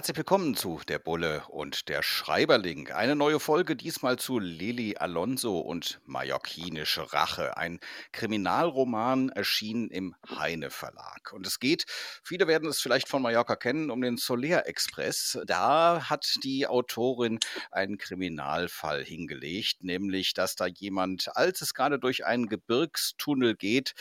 Herzlich 0.00 0.16
willkommen 0.16 0.56
zu 0.56 0.80
Der 0.88 0.98
Bulle 0.98 1.42
und 1.48 1.90
der 1.90 2.02
Schreiberling. 2.02 2.90
Eine 2.90 3.14
neue 3.14 3.38
Folge, 3.38 3.76
diesmal 3.76 4.18
zu 4.18 4.38
Lili 4.38 4.96
Alonso 4.96 5.60
und 5.60 6.00
Mallorquinische 6.06 7.12
Rache. 7.12 7.58
Ein 7.58 7.80
Kriminalroman 8.10 9.28
erschienen 9.28 9.90
im 9.90 10.16
Heine 10.26 10.70
Verlag. 10.70 11.34
Und 11.34 11.46
es 11.46 11.60
geht, 11.60 11.84
viele 12.22 12.46
werden 12.46 12.66
es 12.66 12.80
vielleicht 12.80 13.10
von 13.10 13.20
Mallorca 13.20 13.56
kennen, 13.56 13.90
um 13.90 14.00
den 14.00 14.16
Soler 14.16 14.66
Express. 14.66 15.38
Da 15.44 16.08
hat 16.08 16.34
die 16.44 16.66
Autorin 16.66 17.38
einen 17.70 17.98
Kriminalfall 17.98 19.04
hingelegt, 19.04 19.84
nämlich, 19.84 20.32
dass 20.32 20.56
da 20.56 20.64
jemand, 20.64 21.28
als 21.36 21.60
es 21.60 21.74
gerade 21.74 21.98
durch 21.98 22.24
einen 22.24 22.46
Gebirgstunnel 22.46 23.54
geht, 23.54 23.92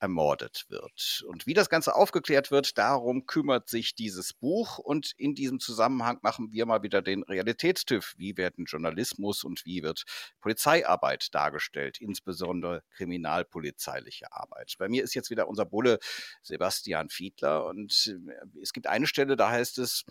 ermordet 0.00 0.64
wird. 0.68 1.24
Und 1.28 1.46
wie 1.46 1.54
das 1.54 1.68
Ganze 1.68 1.94
aufgeklärt 1.94 2.50
wird, 2.50 2.78
darum 2.78 3.26
kümmert 3.26 3.68
sich 3.68 3.94
dieses 3.94 4.32
Buch. 4.32 4.78
Und 4.78 5.12
in 5.16 5.34
diesem 5.34 5.60
Zusammenhang 5.60 6.18
machen 6.22 6.52
wir 6.52 6.66
mal 6.66 6.82
wieder 6.82 7.02
den 7.02 7.22
Realitätstüff. 7.22 8.14
Wie 8.16 8.36
werden 8.36 8.64
Journalismus 8.64 9.44
und 9.44 9.64
wie 9.66 9.82
wird 9.82 10.04
Polizeiarbeit 10.40 11.34
dargestellt, 11.34 12.00
insbesondere 12.00 12.82
kriminalpolizeiliche 12.90 14.32
Arbeit. 14.32 14.74
Bei 14.78 14.88
mir 14.88 15.04
ist 15.04 15.14
jetzt 15.14 15.30
wieder 15.30 15.48
unser 15.48 15.66
Bulle 15.66 15.98
Sebastian 16.42 17.10
Fiedler 17.10 17.66
und 17.66 18.06
äh, 18.06 18.60
es 18.62 18.72
gibt 18.72 18.86
eine 18.86 19.06
Stelle, 19.06 19.36
da 19.36 19.50
heißt 19.50 19.78
es, 19.78 20.04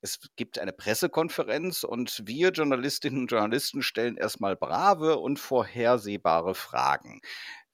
es 0.00 0.20
gibt 0.36 0.58
eine 0.58 0.72
Pressekonferenz 0.72 1.82
und 1.82 2.22
wir 2.24 2.50
Journalistinnen 2.50 3.22
und 3.22 3.30
Journalisten 3.30 3.82
stellen 3.82 4.16
erstmal 4.16 4.54
brave 4.54 5.18
und 5.18 5.38
vorhersehbare 5.38 6.54
Fragen. 6.54 7.20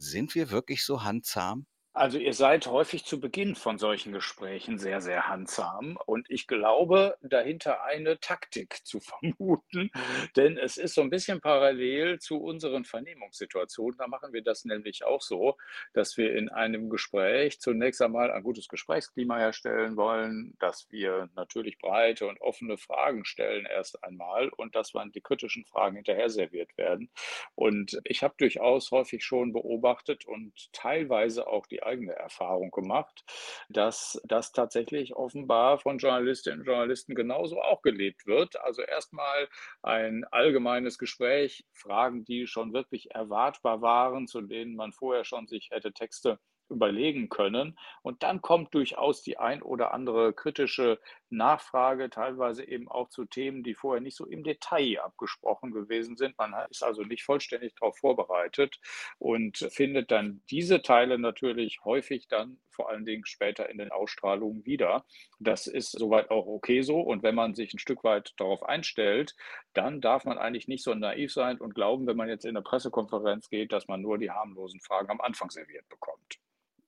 Sind 0.01 0.35
wir 0.37 0.51
wirklich 0.51 0.85
so 0.85 1.03
handzahm? 1.03 1.67
Also 1.97 2.19
ihr 2.19 2.35
seid 2.35 2.67
häufig 2.67 3.05
zu 3.05 3.21
Beginn 3.21 3.55
von 3.55 3.79
solchen 3.79 4.13
Gesprächen 4.13 4.79
sehr, 4.79 5.01
sehr 5.01 5.29
handsam 5.29 5.97
und 6.07 6.29
ich 6.29 6.49
glaube, 6.49 7.17
dahinter 7.23 7.85
eine 7.85 8.19
Taktik 8.19 8.81
zu 8.85 8.99
vermuten, 8.99 9.93
denn 10.35 10.59
es 10.59 10.77
ist 10.77 10.95
so 10.95 11.03
ein 11.03 11.11
bisschen 11.11 11.41
parallel 11.41 12.19
zu 12.19 12.39
unseren 12.39 12.85
Vernehmungssituationen. 12.85 13.97
Da 13.97 14.09
machen 14.09 14.33
wir 14.33 14.43
das 14.43 14.65
nämlich 14.65 15.05
auch 15.05 15.23
so, 15.23 15.57
dass 15.93 16.17
wir 16.17 16.35
in 16.35 16.49
einem 16.49 16.91
Gespräch 16.91 17.61
zunächst 17.61 18.03
einmal 18.03 18.33
ein 18.33 18.43
gutes 18.43 18.67
Gesprächsklima 18.67 19.39
herstellen 19.39 19.97
wollen, 19.97 20.57
dass 20.59 20.91
wir 20.91 21.29
natürlich 21.37 21.79
breite 21.79 22.27
und 22.27 22.41
offene 22.41 22.77
Fragen 22.77 23.25
stellen 23.25 23.67
erst 23.67 24.03
einmal 24.03 24.49
und 24.49 24.75
dass 24.75 24.91
dann 24.91 25.13
die 25.13 25.21
kritischen 25.21 25.65
Fragen 25.65 25.95
hinterher 25.95 26.29
serviert 26.29 26.77
werden. 26.77 27.09
Und 27.55 28.01
ich 28.03 28.25
habe 28.25 28.35
durchaus 28.37 28.91
häufig 28.91 29.25
schon 29.25 29.53
beobachtet 29.53 30.25
und 30.25 30.73
teilweise 30.73 31.47
auch 31.47 31.69
die 31.69 31.84
eigene 31.85 32.13
Erfahrung 32.13 32.71
gemacht, 32.71 33.25
dass 33.69 34.21
das 34.25 34.53
tatsächlich 34.53 35.15
offenbar 35.15 35.79
von 35.79 35.99
Journalistinnen 35.99 36.61
und 36.61 36.67
Journalisten 36.67 37.15
genauso 37.15 37.61
auch 37.61 37.83
gelebt 37.83 38.27
wird. 38.27 38.61
Also 38.61 38.83
erstmal 38.83 39.49
ein 39.83 40.25
allgemeines 40.31 40.99
Gespräch, 40.99 41.65
Fragen, 41.73 42.25
die 42.25 42.47
schon 42.47 42.73
wirklich 42.73 43.11
erwartbar 43.13 43.83
waren, 43.83 44.27
zu 44.27 44.41
denen 44.41 44.77
man 44.77 44.93
vorher 44.93 45.25
schon 45.25 45.47
sich 45.47 45.69
hätte 45.71 45.93
Texte 45.93 46.39
überlegen 46.69 47.29
können. 47.29 47.79
Und 48.03 48.23
dann 48.23 48.43
kommt 48.43 48.75
durchaus 48.75 49.23
die 49.23 49.39
ein 49.39 49.63
oder 49.63 49.93
andere 49.93 50.33
kritische 50.33 50.99
Nachfrage, 51.31 52.11
teilweise 52.11 52.67
eben 52.67 52.89
auch 52.89 53.09
zu 53.09 53.25
Themen, 53.25 53.63
die 53.63 53.75
vorher 53.75 54.01
nicht 54.01 54.17
so 54.17 54.27
im 54.27 54.45
Detail 54.45 55.01
abgesprochen 55.03 55.73
gewesen 55.73 56.17
sind. 56.17 56.39
Man 56.39 56.55
ist 56.71 56.83
also 56.83 57.03
nicht 57.03 57.25
vollständig 57.25 57.75
darauf 57.75 57.99
vorbereitet 57.99 58.79
und 59.19 59.59
findet 59.71 60.11
dann 60.11 60.43
diese 60.51 60.83
Teile 60.83 61.19
natürlich 61.19 61.81
häufig 61.85 62.29
dann 62.29 62.59
vor 62.75 62.91
allen 62.91 63.05
Dingen 63.05 63.25
später 63.25 63.71
in 63.71 63.79
den 63.79 63.91
Ausstrahlungen 63.91 64.67
wieder. 64.67 65.05
Das 65.39 65.67
ist 65.67 65.93
soweit 65.93 66.31
auch 66.31 66.47
okay 66.47 66.83
so. 66.83 67.01
Und 67.01 67.23
wenn 67.23 67.35
man 67.35 67.55
sich 67.55 67.73
ein 67.73 67.79
Stück 67.79 68.05
weit 68.05 68.35
darauf 68.37 68.63
einstellt, 68.65 69.35
dann 69.73 70.01
darf 70.01 70.25
man 70.25 70.39
eigentlich 70.39 70.69
nicht 70.69 70.83
so 70.83 70.95
naiv 70.95 71.33
sein 71.33 71.59
und 71.59 71.75
glauben, 71.75 72.07
wenn 72.07 72.17
man 72.17 72.29
jetzt 72.29 72.45
in 72.45 72.57
eine 72.57 72.63
Pressekonferenz 72.63 73.49
geht, 73.49 73.73
dass 73.73 73.89
man 73.89 74.03
nur 74.03 74.19
die 74.19 74.31
harmlosen 74.31 74.81
Fragen 74.81 75.11
am 75.11 75.21
Anfang 75.21 75.51
serviert 75.51 75.89
bekommt. 75.89 76.39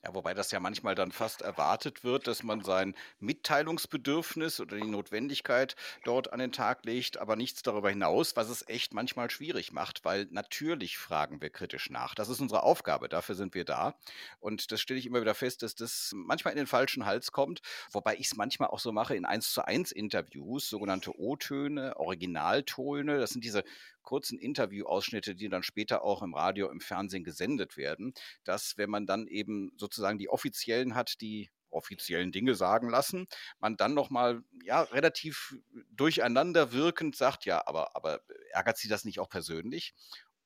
Ja, 0.07 0.15
wobei 0.15 0.35
das 0.35 0.53
ja 0.53 0.61
manchmal 0.61 0.95
dann 0.95 1.11
fast 1.11 1.43
erwartet 1.43 2.05
wird, 2.05 2.29
dass 2.29 2.45
man 2.45 2.63
sein 2.63 2.95
Mitteilungsbedürfnis 3.19 4.61
oder 4.61 4.77
die 4.77 4.87
Notwendigkeit 4.87 5.75
dort 6.05 6.33
an 6.33 6.39
den 6.39 6.53
Tag 6.53 6.85
legt, 6.85 7.19
aber 7.19 7.35
nichts 7.35 7.63
darüber 7.63 7.91
hinaus, 7.91 8.37
was 8.37 8.49
es 8.49 8.69
echt 8.69 8.95
manchmal 8.95 9.31
schwierig 9.31 9.73
macht, 9.73 10.05
weil 10.05 10.29
natürlich 10.31 10.97
fragen 10.97 11.43
wir 11.43 11.51
kritisch 11.51 11.91
nach. 11.91 12.15
Das 12.15 12.29
ist 12.29 12.41
unsere 12.41 12.63
Aufgabe, 12.63 13.09
dafür 13.09 13.35
sind 13.35 13.55
wir 13.57 13.65
da. 13.65 13.97
Und 14.39 14.71
das 14.71 14.81
stelle 14.81 15.01
ich 15.01 15.07
immer 15.07 15.21
wieder 15.23 15.35
fest, 15.35 15.65
dass 15.65 15.75
das 15.75 16.13
manchmal 16.15 16.53
in 16.53 16.59
den 16.59 16.69
falschen 16.69 17.05
Hals 17.05 17.33
kommt, 17.33 17.61
wobei 17.91 18.15
ich 18.15 18.27
es 18.27 18.37
manchmal 18.37 18.69
auch 18.69 18.79
so 18.79 18.93
mache 18.93 19.17
in 19.17 19.25
1 19.25 19.53
zu 19.53 19.65
1 19.67 19.91
Interviews, 19.91 20.69
sogenannte 20.69 21.19
O-Töne, 21.19 21.97
Originaltöne, 21.97 23.19
das 23.19 23.31
sind 23.31 23.43
diese 23.43 23.65
kurzen 24.07 24.39
Interviewausschnitte, 24.39 25.35
die 25.35 25.51
dann 25.51 25.63
später 25.63 26.03
auch 26.03 26.23
im 26.23 26.33
Radio, 26.33 26.71
im 26.71 26.81
Fernsehen 26.81 27.25
gesendet 27.25 27.77
werden, 27.77 28.15
dass 28.45 28.79
wenn 28.79 28.89
man 28.89 29.05
dann 29.05 29.27
eben 29.27 29.73
sozusagen 29.77 30.17
die 30.17 30.31
offiziellen 30.31 30.95
hat, 30.95 31.21
die 31.21 31.51
offiziellen 31.69 32.33
Dinge 32.33 32.55
sagen 32.55 32.89
lassen, 32.89 33.27
man 33.59 33.77
dann 33.77 33.93
nochmal 33.93 34.43
ja 34.65 34.81
relativ 34.81 35.57
durcheinander 35.91 36.73
wirkend 36.73 37.17
sagt, 37.17 37.45
ja, 37.45 37.67
aber, 37.67 37.95
aber 37.95 38.21
ärgert 38.51 38.79
sie 38.79 38.89
das 38.89 39.05
nicht 39.05 39.21
auch 39.21 39.29
persönlich? 39.29 39.93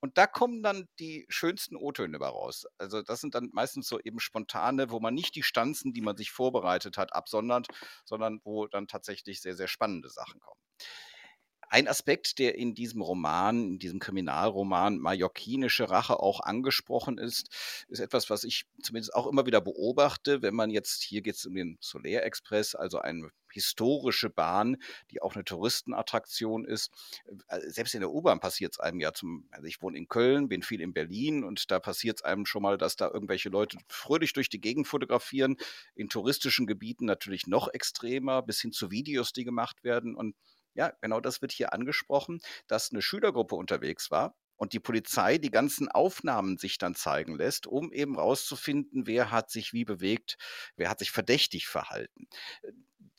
Und 0.00 0.16
da 0.16 0.26
kommen 0.26 0.62
dann 0.62 0.88
die 0.98 1.26
schönsten 1.28 1.76
O-Töne 1.76 2.18
raus. 2.18 2.66
Also 2.78 3.02
das 3.02 3.20
sind 3.20 3.34
dann 3.34 3.50
meistens 3.52 3.86
so 3.86 4.00
eben 4.00 4.18
spontane, 4.18 4.90
wo 4.90 4.98
man 4.98 5.12
nicht 5.14 5.34
die 5.34 5.42
Stanzen, 5.42 5.92
die 5.92 6.00
man 6.00 6.16
sich 6.16 6.30
vorbereitet 6.30 6.96
hat, 6.96 7.14
absondert, 7.14 7.68
sondern 8.06 8.40
wo 8.42 8.66
dann 8.66 8.88
tatsächlich 8.88 9.42
sehr, 9.42 9.54
sehr 9.54 9.68
spannende 9.68 10.08
Sachen 10.08 10.40
kommen. 10.40 10.60
Ein 11.70 11.86
Aspekt, 11.86 12.40
der 12.40 12.56
in 12.56 12.74
diesem 12.74 13.00
Roman, 13.00 13.64
in 13.64 13.78
diesem 13.78 14.00
Kriminalroman 14.00 14.98
Mallorquinische 14.98 15.88
Rache 15.88 16.18
auch 16.18 16.40
angesprochen 16.40 17.16
ist, 17.16 17.48
ist 17.88 18.00
etwas, 18.00 18.28
was 18.28 18.42
ich 18.42 18.64
zumindest 18.82 19.14
auch 19.14 19.28
immer 19.28 19.46
wieder 19.46 19.60
beobachte, 19.60 20.42
wenn 20.42 20.54
man 20.54 20.70
jetzt, 20.70 21.00
hier 21.02 21.22
geht 21.22 21.36
es 21.36 21.46
um 21.46 21.54
den 21.54 21.78
Soler 21.80 22.24
Express, 22.24 22.74
also 22.74 22.98
eine 22.98 23.30
historische 23.52 24.30
Bahn, 24.30 24.78
die 25.12 25.22
auch 25.22 25.34
eine 25.34 25.44
Touristenattraktion 25.44 26.64
ist. 26.64 26.90
Äh, 27.48 27.60
selbst 27.70 27.94
in 27.94 28.00
der 28.00 28.10
U-Bahn 28.10 28.40
passiert 28.40 28.72
es 28.72 28.80
einem 28.80 28.98
ja 28.98 29.12
zum, 29.12 29.46
also 29.52 29.66
ich 29.66 29.80
wohne 29.80 29.96
in 29.96 30.08
Köln, 30.08 30.48
bin 30.48 30.62
viel 30.62 30.80
in 30.80 30.92
Berlin 30.92 31.44
und 31.44 31.70
da 31.70 31.78
passiert 31.78 32.18
es 32.18 32.22
einem 32.22 32.46
schon 32.46 32.62
mal, 32.62 32.78
dass 32.78 32.96
da 32.96 33.08
irgendwelche 33.08 33.48
Leute 33.48 33.78
fröhlich 33.88 34.32
durch 34.32 34.48
die 34.48 34.60
Gegend 34.60 34.88
fotografieren. 34.88 35.56
In 35.94 36.08
touristischen 36.08 36.66
Gebieten 36.66 37.04
natürlich 37.04 37.46
noch 37.46 37.68
extremer, 37.68 38.42
bis 38.42 38.60
hin 38.60 38.72
zu 38.72 38.90
Videos, 38.90 39.32
die 39.32 39.44
gemacht 39.44 39.84
werden. 39.84 40.16
Und 40.16 40.34
ja, 40.74 40.92
genau 41.00 41.20
das 41.20 41.42
wird 41.42 41.52
hier 41.52 41.72
angesprochen, 41.72 42.40
dass 42.66 42.90
eine 42.92 43.02
Schülergruppe 43.02 43.54
unterwegs 43.56 44.10
war 44.10 44.34
und 44.56 44.72
die 44.72 44.80
Polizei 44.80 45.38
die 45.38 45.50
ganzen 45.50 45.88
Aufnahmen 45.88 46.58
sich 46.58 46.78
dann 46.78 46.94
zeigen 46.94 47.36
lässt, 47.36 47.66
um 47.66 47.92
eben 47.92 48.18
rauszufinden, 48.18 49.06
wer 49.06 49.30
hat 49.30 49.50
sich 49.50 49.72
wie 49.72 49.84
bewegt, 49.84 50.36
wer 50.76 50.90
hat 50.90 50.98
sich 50.98 51.10
verdächtig 51.10 51.66
verhalten. 51.68 52.28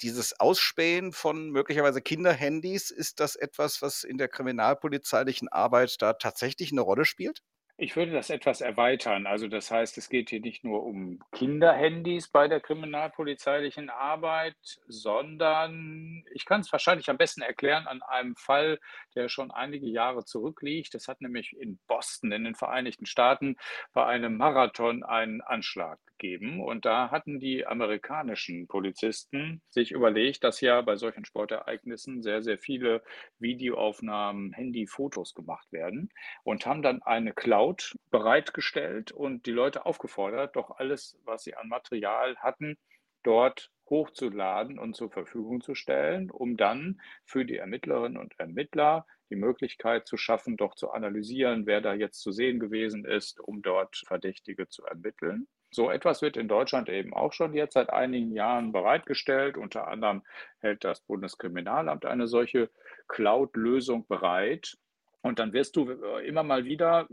Dieses 0.01 0.37
Ausspähen 0.39 1.13
von 1.13 1.49
möglicherweise 1.51 2.01
Kinderhandys, 2.01 2.91
ist 2.91 3.19
das 3.21 3.35
etwas, 3.37 3.81
was 3.81 4.03
in 4.03 4.17
der 4.17 4.27
kriminalpolizeilichen 4.27 5.47
Arbeit 5.47 6.01
da 6.01 6.13
tatsächlich 6.13 6.71
eine 6.71 6.81
Rolle 6.81 7.05
spielt? 7.05 7.41
Ich 7.83 7.95
würde 7.95 8.11
das 8.11 8.29
etwas 8.29 8.61
erweitern. 8.61 9.25
Also 9.25 9.47
das 9.47 9.71
heißt, 9.71 9.97
es 9.97 10.07
geht 10.07 10.29
hier 10.29 10.39
nicht 10.39 10.63
nur 10.63 10.83
um 10.83 11.17
Kinderhandys 11.31 12.27
bei 12.27 12.47
der 12.47 12.59
kriminalpolizeilichen 12.59 13.89
Arbeit, 13.89 14.55
sondern 14.87 16.23
ich 16.31 16.45
kann 16.45 16.61
es 16.61 16.71
wahrscheinlich 16.71 17.09
am 17.09 17.17
besten 17.17 17.41
erklären 17.41 17.87
an 17.87 18.03
einem 18.03 18.35
Fall, 18.35 18.79
der 19.15 19.29
schon 19.29 19.49
einige 19.49 19.87
Jahre 19.87 20.23
zurückliegt. 20.25 20.93
Es 20.93 21.07
hat 21.07 21.21
nämlich 21.21 21.57
in 21.59 21.79
Boston 21.87 22.31
in 22.31 22.43
den 22.43 22.53
Vereinigten 22.53 23.07
Staaten 23.07 23.55
bei 23.93 24.05
einem 24.05 24.37
Marathon 24.37 25.01
einen 25.03 25.41
Anschlag 25.41 25.97
gegeben. 26.21 26.61
Und 26.61 26.85
da 26.85 27.11
hatten 27.11 27.39
die 27.39 27.65
amerikanischen 27.65 28.67
Polizisten 28.67 29.61
sich 29.69 29.91
überlegt, 29.91 30.43
dass 30.43 30.61
ja 30.61 30.81
bei 30.81 30.95
solchen 30.95 31.25
Sportereignissen 31.25 32.21
sehr, 32.21 32.41
sehr 32.43 32.57
viele 32.57 33.03
Videoaufnahmen, 33.39 34.53
Handyfotos 34.53 35.33
gemacht 35.33 35.71
werden 35.71 36.09
und 36.43 36.65
haben 36.65 36.81
dann 36.81 37.01
eine 37.01 37.33
Cloud 37.33 37.95
bereitgestellt 38.11 39.11
und 39.11 39.45
die 39.45 39.51
Leute 39.51 39.85
aufgefordert, 39.85 40.55
doch 40.55 40.77
alles, 40.77 41.19
was 41.25 41.43
sie 41.43 41.55
an 41.55 41.67
Material 41.67 42.37
hatten, 42.37 42.77
dort 43.23 43.71
hochzuladen 43.89 44.79
und 44.79 44.95
zur 44.95 45.11
Verfügung 45.11 45.61
zu 45.61 45.75
stellen, 45.75 46.31
um 46.31 46.55
dann 46.55 47.01
für 47.25 47.45
die 47.45 47.57
Ermittlerinnen 47.57 48.17
und 48.17 48.39
Ermittler 48.39 49.05
die 49.29 49.35
Möglichkeit 49.35 50.07
zu 50.07 50.17
schaffen, 50.17 50.57
doch 50.57 50.75
zu 50.75 50.91
analysieren, 50.91 51.65
wer 51.65 51.81
da 51.81 51.93
jetzt 51.93 52.21
zu 52.21 52.31
sehen 52.31 52.59
gewesen 52.59 53.05
ist, 53.05 53.39
um 53.39 53.61
dort 53.61 54.01
Verdächtige 54.05 54.67
zu 54.67 54.85
ermitteln. 54.85 55.47
So 55.71 55.89
etwas 55.89 56.21
wird 56.21 56.35
in 56.35 56.49
Deutschland 56.49 56.89
eben 56.89 57.13
auch 57.13 57.31
schon 57.31 57.53
jetzt 57.53 57.73
seit 57.73 57.89
einigen 57.89 58.33
Jahren 58.33 58.73
bereitgestellt. 58.73 59.57
Unter 59.57 59.87
anderem 59.87 60.23
hält 60.59 60.83
das 60.83 60.99
Bundeskriminalamt 61.01 62.05
eine 62.05 62.27
solche 62.27 62.69
Cloud-Lösung 63.07 64.05
bereit. 64.07 64.77
Und 65.21 65.39
dann 65.39 65.53
wirst 65.53 65.77
du 65.77 65.89
äh, 65.89 66.27
immer 66.27 66.43
mal 66.43 66.65
wieder 66.65 67.07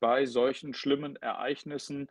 bei 0.00 0.26
solchen 0.26 0.74
schlimmen 0.74 1.16
Ereignissen 1.16 2.08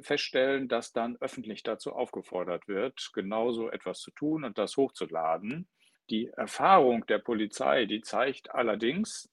feststellen, 0.00 0.66
dass 0.66 0.92
dann 0.92 1.16
öffentlich 1.20 1.62
dazu 1.62 1.92
aufgefordert 1.92 2.66
wird, 2.66 3.10
genauso 3.14 3.70
etwas 3.70 4.00
zu 4.00 4.10
tun 4.10 4.44
und 4.44 4.58
das 4.58 4.76
hochzuladen. 4.76 5.68
Die 6.10 6.28
Erfahrung 6.28 7.06
der 7.06 7.18
Polizei, 7.18 7.84
die 7.84 8.00
zeigt 8.00 8.52
allerdings, 8.52 9.30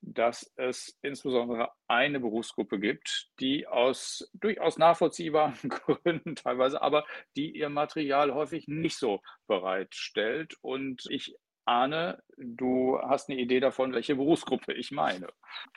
dass 0.00 0.52
es 0.56 0.98
insbesondere 1.02 1.70
eine 1.88 2.20
Berufsgruppe 2.20 2.78
gibt, 2.78 3.28
die 3.40 3.66
aus 3.66 4.30
durchaus 4.34 4.78
nachvollziehbaren 4.78 5.54
Gründen 5.68 6.36
teilweise, 6.36 6.80
aber 6.82 7.04
die 7.36 7.56
ihr 7.56 7.68
Material 7.68 8.32
häufig 8.34 8.68
nicht 8.68 8.96
so 8.96 9.20
bereitstellt. 9.46 10.54
Und 10.60 11.04
ich 11.10 11.36
ahne, 11.66 12.22
du 12.36 12.98
hast 13.02 13.28
eine 13.28 13.40
Idee 13.40 13.60
davon, 13.60 13.92
welche 13.92 14.14
Berufsgruppe 14.14 14.72
ich 14.72 14.90
meine. 14.90 15.28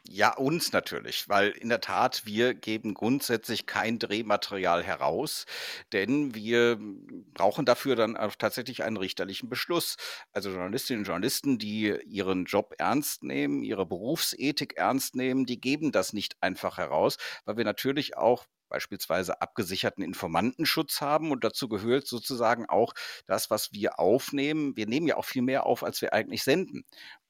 Ja, 0.08 0.36
uns 0.36 0.72
natürlich, 0.72 1.28
weil 1.28 1.50
in 1.50 1.70
der 1.70 1.82
Tat, 1.82 2.26
wir 2.26 2.54
geben 2.54 2.94
grundsätzlich 2.94 3.66
kein 3.66 4.00
Drehmaterial 4.00 4.84
heraus, 4.84 5.46
denn 5.92 6.36
wir 6.36 6.80
brauchen 7.34 7.66
dafür 7.66 7.96
dann 7.96 8.18
auch 8.18 8.36
tatsächlich 8.36 8.84
einen 8.84 8.98
richterlichen 8.98 9.50
Beschluss. 9.50 9.98
Also 10.32 10.50
Journalistinnen 10.50 11.02
und 11.02 11.08
Journalisten, 11.08 11.58
die 11.58 11.96
ihren 12.06 12.46
Job 12.46 12.76
ernst 12.78 13.24
nehmen, 13.24 13.64
ihre 13.64 13.86
Berufsethik 13.86 14.78
ernst 14.78 15.16
nehmen, 15.16 15.46
die 15.46 15.60
geben 15.60 15.92
das 15.92 16.14
nicht 16.14 16.36
einfach 16.42 16.78
heraus, 16.78 17.18
weil 17.46 17.58
wir 17.58 17.66
natürlich 17.66 18.18
auch 18.18 18.46
beispielsweise 18.70 19.42
abgesicherten 19.42 20.04
Informantenschutz 20.04 21.02
haben. 21.02 21.32
Und 21.32 21.44
dazu 21.44 21.68
gehört 21.68 22.08
sozusagen 22.08 22.68
auch 22.68 22.94
das, 23.26 23.50
was 23.50 23.74
wir 23.74 24.00
aufnehmen. 24.00 24.76
Wir 24.78 24.88
nehmen 24.88 25.08
ja 25.08 25.18
auch 25.18 25.26
viel 25.26 25.42
mehr 25.42 25.66
auf, 25.66 25.84
als 25.84 26.02
wir 26.02 26.14
eigentlich 26.14 26.44
senden. 26.44 26.86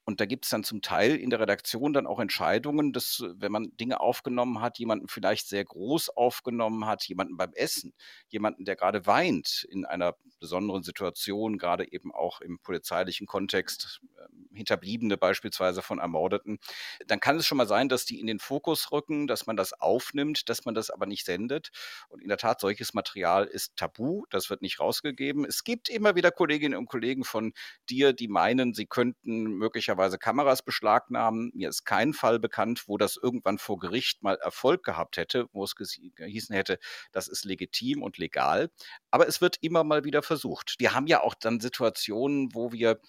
Und 0.09 0.19
da 0.19 0.25
gibt 0.25 0.45
es 0.45 0.49
dann 0.49 0.63
zum 0.63 0.81
Teil 0.81 1.17
in 1.17 1.29
der 1.29 1.39
Redaktion 1.39 1.93
dann 1.93 2.07
auch 2.07 2.19
Entscheidungen, 2.19 2.93
dass, 2.93 3.23
wenn 3.35 3.51
man 3.51 3.77
Dinge 3.77 3.99
aufgenommen 3.99 4.59
hat, 4.59 4.79
jemanden 4.79 5.07
vielleicht 5.07 5.47
sehr 5.47 5.63
groß 5.63 6.09
aufgenommen 6.09 6.87
hat, 6.87 7.03
jemanden 7.03 7.37
beim 7.37 7.53
Essen, 7.53 7.93
jemanden, 8.27 8.65
der 8.65 8.75
gerade 8.75 9.05
weint 9.05 9.67
in 9.69 9.85
einer 9.85 10.15
besonderen 10.39 10.81
Situation, 10.81 11.59
gerade 11.59 11.91
eben 11.91 12.11
auch 12.11 12.41
im 12.41 12.57
polizeilichen 12.57 13.27
Kontext, 13.27 14.01
äh, 14.17 14.55
Hinterbliebene 14.55 15.15
beispielsweise 15.15 15.83
von 15.83 15.99
Ermordeten, 15.99 16.57
dann 17.05 17.19
kann 17.19 17.37
es 17.37 17.45
schon 17.45 17.59
mal 17.59 17.67
sein, 17.67 17.87
dass 17.87 18.05
die 18.05 18.19
in 18.19 18.25
den 18.25 18.39
Fokus 18.39 18.91
rücken, 18.91 19.27
dass 19.27 19.45
man 19.45 19.57
das 19.57 19.73
aufnimmt, 19.73 20.49
dass 20.49 20.65
man 20.65 20.73
das 20.73 20.89
aber 20.89 21.05
nicht 21.05 21.23
sendet. 21.25 21.69
Und 22.09 22.21
in 22.21 22.29
der 22.29 22.37
Tat, 22.37 22.59
solches 22.59 22.95
Material 22.95 23.45
ist 23.45 23.75
tabu, 23.75 24.25
das 24.31 24.49
wird 24.49 24.63
nicht 24.63 24.79
rausgegeben. 24.79 25.45
Es 25.45 25.63
gibt 25.63 25.87
immer 25.87 26.15
wieder 26.15 26.31
Kolleginnen 26.31 26.79
und 26.79 26.87
Kollegen 26.87 27.23
von 27.23 27.53
dir, 27.89 28.11
die 28.11 28.27
meinen, 28.27 28.73
sie 28.73 28.87
könnten 28.87 29.43
möglicherweise 29.43 29.98
möglicherweise 29.99 30.17
Kameras 30.17 30.61
beschlagnahmen. 30.61 31.51
Mir 31.53 31.69
ist 31.69 31.83
kein 31.83 32.13
Fall 32.13 32.39
bekannt, 32.39 32.83
wo 32.87 32.97
das 32.97 33.17
irgendwann 33.21 33.57
vor 33.57 33.79
Gericht 33.79 34.23
mal 34.23 34.35
Erfolg 34.35 34.83
gehabt 34.83 35.17
hätte, 35.17 35.47
wo 35.51 35.63
es 35.63 35.75
gehießen 35.75 36.55
hätte, 36.55 36.79
das 37.11 37.27
ist 37.27 37.45
legitim 37.45 38.01
und 38.01 38.17
legal. 38.17 38.69
Aber 39.11 39.27
es 39.27 39.41
wird 39.41 39.57
immer 39.61 39.83
mal 39.83 40.05
wieder 40.05 40.23
versucht. 40.23 40.75
Wir 40.79 40.93
haben 40.93 41.07
ja 41.07 41.21
auch 41.21 41.35
dann 41.35 41.59
Situationen, 41.59 42.53
wo 42.53 42.71
wir 42.71 42.99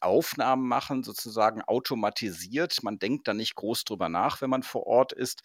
Aufnahmen 0.00 0.68
machen, 0.68 1.02
sozusagen 1.02 1.62
automatisiert. 1.62 2.82
Man 2.82 2.98
denkt 2.98 3.26
da 3.26 3.34
nicht 3.34 3.56
groß 3.56 3.84
drüber 3.84 4.08
nach, 4.08 4.40
wenn 4.40 4.50
man 4.50 4.62
vor 4.62 4.86
Ort 4.86 5.12
ist. 5.12 5.42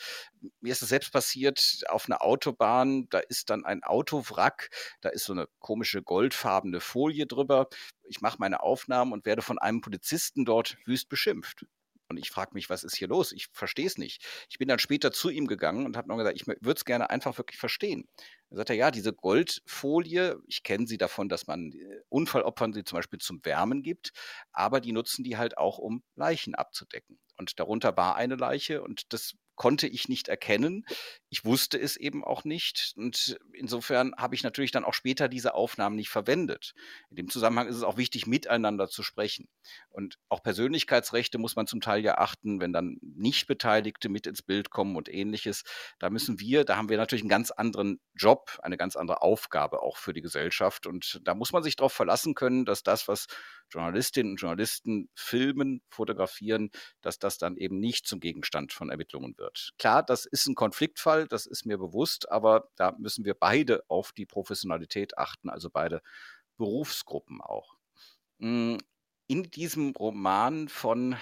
Mir 0.62 0.72
ist 0.72 0.82
es 0.82 0.90
selbst 0.90 1.12
passiert 1.12 1.84
auf 1.90 2.06
einer 2.08 2.24
Autobahn, 2.24 3.08
da 3.10 3.20
ist 3.20 3.50
dann 3.50 3.66
ein 3.66 3.84
Autowrack, 3.84 4.70
da 5.02 5.10
ist 5.10 5.26
so 5.26 5.34
eine 5.34 5.48
komische 5.60 6.04
goldfarbene 6.04 6.82
Folie 6.82 7.26
drüber. 7.26 7.68
Ich 8.04 8.22
mache 8.22 8.38
meine 8.40 8.62
Aufnahmen 8.62 9.12
und 9.12 9.26
werde 9.26 9.42
von 9.42 9.58
einem 9.58 9.82
Polizisten 9.82 10.46
dort 10.46 10.78
wüst 10.86 11.10
beschimpft. 11.10 11.66
Und 12.08 12.18
ich 12.18 12.30
frage 12.30 12.52
mich, 12.54 12.70
was 12.70 12.84
ist 12.84 12.96
hier 12.96 13.08
los? 13.08 13.32
Ich 13.32 13.48
verstehe 13.52 13.88
es 13.88 13.98
nicht. 13.98 14.24
Ich 14.50 14.58
bin 14.58 14.68
dann 14.68 14.80
später 14.80 15.12
zu 15.12 15.30
ihm 15.30 15.48
gegangen 15.48 15.86
und 15.86 15.98
habe 15.98 16.08
noch 16.08 16.18
gesagt, 16.18 16.40
ich 16.40 16.48
würde 16.48 16.78
es 16.78 16.86
gerne 16.86 17.10
einfach 17.10 17.38
wirklich 17.38 17.60
verstehen. 17.60 18.08
Er, 18.52 18.76
ja, 18.76 18.92
diese 18.92 19.14
Goldfolie, 19.14 20.38
ich 20.48 20.64
kenne 20.64 20.88
sie 20.88 20.98
davon, 20.98 21.30
dass 21.30 21.48
man 21.48 21.72
äh, 21.72 22.02
Unfallopfern 22.10 22.74
sie 22.74 22.84
zum 22.84 22.98
Beispiel 22.98 23.20
zum 23.20 23.44
Wärmen 23.44 23.82
gibt, 23.82 24.12
aber 24.52 24.80
die 24.82 24.92
nutzen 24.92 25.24
die 25.24 25.38
halt 25.38 25.58
auch, 25.58 25.78
um 25.78 26.04
Leichen 26.16 26.56
abzudecken. 26.56 27.20
Und 27.38 27.60
darunter 27.60 27.98
war 27.98 28.16
eine 28.16 28.36
Leiche 28.36 28.82
und 28.82 29.12
das 29.14 29.36
konnte 29.56 29.88
ich 29.88 30.10
nicht 30.10 30.28
erkennen. 30.28 30.86
Ich 31.30 31.46
wusste 31.46 31.80
es 31.80 31.98
eben 31.98 32.24
auch 32.24 32.44
nicht. 32.44 32.94
Und 32.96 33.38
insofern 33.54 34.14
habe 34.18 34.36
ich 34.36 34.44
natürlich 34.44 34.72
dann 34.72 34.86
auch 34.86 34.94
später 34.94 35.28
diese 35.28 35.54
Aufnahmen 35.54 35.96
nicht 35.96 36.10
verwendet. 36.10 36.74
In 37.10 37.16
dem 37.16 37.30
Zusammenhang 37.30 37.68
ist 37.68 37.76
es 37.76 37.84
auch 37.84 37.98
wichtig, 37.98 38.28
miteinander 38.28 38.88
zu 38.88 39.04
sprechen. 39.04 39.48
Und 39.90 40.18
auch 40.30 40.44
Persönlichkeitsrechte 40.44 41.38
muss 41.38 41.56
man 41.56 41.68
zum 41.68 41.82
Teil 41.82 42.04
ja 42.04 42.18
achten, 42.18 42.60
wenn 42.60 42.74
dann 42.74 42.98
Nicht-Beteiligte 43.02 44.10
mit 44.10 44.28
ins 44.28 44.42
Bild 44.42 44.70
kommen 44.70 44.96
und 44.96 45.10
ähnliches. 45.10 45.64
Da 46.00 46.10
müssen 46.10 46.40
wir, 46.40 46.66
da 46.66 46.78
haben 46.78 46.90
wir 46.90 46.98
natürlich 46.98 47.24
einen 47.24 47.30
ganz 47.30 47.52
anderen 47.52 48.00
Job, 48.16 48.60
eine 48.62 48.78
ganz 48.78 48.96
andere 48.96 49.22
Aufgabe 49.22 49.82
auch 49.82 49.98
für 49.98 50.14
die 50.14 50.22
Gesellschaft. 50.22 50.88
Und 50.88 51.22
da 51.24 51.34
muss 51.34 51.54
man 51.54 51.64
sich 51.64 51.76
darauf 51.76 51.94
verlassen 51.94 52.36
können, 52.36 52.66
dass 52.66 52.84
das, 52.84 53.08
was 53.08 53.28
Journalistinnen 53.70 54.34
und 54.34 54.42
Journalisten 54.42 55.10
filmen, 55.16 55.82
fotografieren, 55.90 56.70
dass 57.02 57.20
das 57.20 57.38
dann 57.38 57.58
eben 57.58 57.80
nicht 57.80 58.08
zum 58.08 58.20
Gegenstand 58.20 58.74
von 58.74 58.90
Ermittlungen 58.90 59.38
wird. 59.38 59.45
Klar, 59.78 60.04
das 60.04 60.26
ist 60.26 60.48
ein 60.48 60.56
Konfliktfall, 60.56 61.28
das 61.28 61.46
ist 61.46 61.66
mir 61.66 61.78
bewusst, 61.78 62.32
aber 62.32 62.70
da 62.76 62.94
müssen 62.98 63.26
wir 63.26 63.34
beide 63.34 63.84
auf 63.90 64.12
die 64.12 64.26
Professionalität 64.26 65.18
achten, 65.18 65.50
also 65.50 65.70
beide 65.70 66.02
Berufsgruppen 66.58 67.42
auch. 67.42 67.76
Hm, 68.40 68.78
in 69.28 69.44
diesem 69.44 69.92
Roman 69.92 70.70
von 70.70 71.16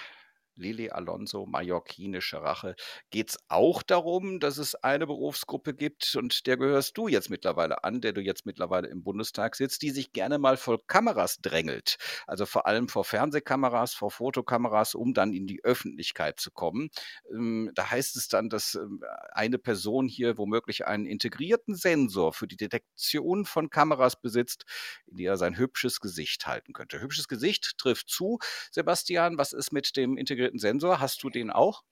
Lili 0.56 0.90
Alonso, 0.90 1.46
Mallorquinische 1.46 2.42
Rache, 2.42 2.76
geht 3.10 3.30
es 3.30 3.38
auch 3.48 3.82
darum, 3.82 4.40
dass 4.40 4.58
es 4.58 4.74
eine 4.74 5.06
Berufsgruppe 5.06 5.74
gibt 5.74 6.14
und 6.16 6.46
der 6.46 6.56
gehörst 6.56 6.96
du 6.96 7.08
jetzt 7.08 7.30
mittlerweile 7.30 7.84
an, 7.84 8.00
der 8.00 8.12
du 8.12 8.20
jetzt 8.20 8.46
mittlerweile 8.46 8.88
im 8.88 9.02
Bundestag 9.02 9.56
sitzt, 9.56 9.82
die 9.82 9.90
sich 9.90 10.12
gerne 10.12 10.38
mal 10.38 10.56
vor 10.56 10.78
Kameras 10.86 11.38
drängelt. 11.38 11.96
Also 12.26 12.46
vor 12.46 12.66
allem 12.66 12.88
vor 12.88 13.04
Fernsehkameras, 13.04 13.94
vor 13.94 14.10
Fotokameras, 14.10 14.94
um 14.94 15.14
dann 15.14 15.32
in 15.32 15.46
die 15.46 15.64
Öffentlichkeit 15.64 16.38
zu 16.40 16.50
kommen. 16.50 16.90
Ähm, 17.30 17.70
da 17.74 17.90
heißt 17.90 18.16
es 18.16 18.28
dann, 18.28 18.48
dass 18.48 18.74
ähm, 18.74 19.02
eine 19.32 19.58
Person 19.58 20.08
hier 20.08 20.38
womöglich 20.38 20.86
einen 20.86 21.06
integrierten 21.06 21.74
Sensor 21.74 22.32
für 22.32 22.46
die 22.46 22.56
Detektion 22.56 23.44
von 23.44 23.70
Kameras 23.70 24.20
besitzt, 24.20 24.64
in 25.06 25.16
die 25.16 25.24
er 25.24 25.36
sein 25.36 25.56
hübsches 25.56 26.00
Gesicht 26.00 26.46
halten 26.46 26.72
könnte. 26.72 27.00
Hübsches 27.00 27.28
Gesicht 27.28 27.78
trifft 27.78 28.08
zu. 28.08 28.38
Sebastian, 28.70 29.38
was 29.38 29.52
ist 29.52 29.72
mit 29.72 29.96
dem 29.96 30.16
integrierten 30.16 30.43
integrierten 30.44 30.58
Sensor. 30.58 31.00
Hast 31.00 31.22
du 31.22 31.30
den 31.30 31.50
auch? 31.50 31.82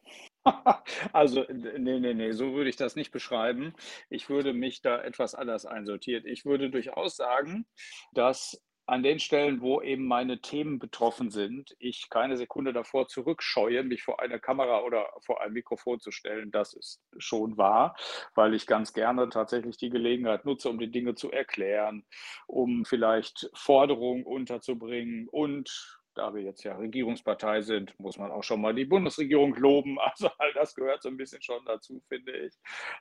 Also, 1.12 1.46
nee, 1.48 2.00
nee, 2.00 2.14
nee, 2.14 2.32
so 2.32 2.54
würde 2.54 2.68
ich 2.68 2.74
das 2.74 2.96
nicht 2.96 3.12
beschreiben. 3.12 3.74
Ich 4.10 4.28
würde 4.28 4.52
mich 4.52 4.82
da 4.82 5.00
etwas 5.00 5.36
anders 5.36 5.66
einsortieren. 5.66 6.26
Ich 6.26 6.44
würde 6.44 6.68
durchaus 6.68 7.14
sagen, 7.14 7.64
dass 8.12 8.60
an 8.86 9.04
den 9.04 9.20
Stellen, 9.20 9.60
wo 9.60 9.80
eben 9.80 10.06
meine 10.06 10.40
Themen 10.40 10.80
betroffen 10.80 11.30
sind, 11.30 11.76
ich 11.78 12.10
keine 12.10 12.36
Sekunde 12.36 12.72
davor 12.72 13.06
zurückscheue, 13.06 13.84
mich 13.84 14.02
vor 14.02 14.20
eine 14.20 14.40
Kamera 14.40 14.80
oder 14.82 15.06
vor 15.24 15.40
ein 15.40 15.52
Mikrofon 15.52 16.00
zu 16.00 16.10
stellen. 16.10 16.50
Das 16.50 16.74
ist 16.74 17.00
schon 17.18 17.56
wahr, 17.56 17.94
weil 18.34 18.52
ich 18.54 18.66
ganz 18.66 18.92
gerne 18.92 19.28
tatsächlich 19.28 19.76
die 19.76 19.90
Gelegenheit 19.90 20.44
nutze, 20.44 20.68
um 20.68 20.80
die 20.80 20.90
Dinge 20.90 21.14
zu 21.14 21.30
erklären, 21.30 22.04
um 22.48 22.84
vielleicht 22.84 23.48
Forderungen 23.54 24.24
unterzubringen 24.24 25.28
und 25.28 26.01
da 26.14 26.34
wir 26.34 26.42
jetzt 26.42 26.62
ja 26.62 26.76
Regierungspartei 26.76 27.62
sind, 27.62 27.98
muss 27.98 28.18
man 28.18 28.30
auch 28.30 28.42
schon 28.42 28.60
mal 28.60 28.74
die 28.74 28.84
Bundesregierung 28.84 29.54
loben. 29.56 29.98
Also 30.12 30.28
all 30.38 30.52
das 30.52 30.74
gehört 30.74 31.02
so 31.02 31.08
ein 31.08 31.16
bisschen 31.16 31.40
schon 31.40 31.64
dazu, 31.64 32.02
finde 32.08 32.32
ich. 32.32 32.54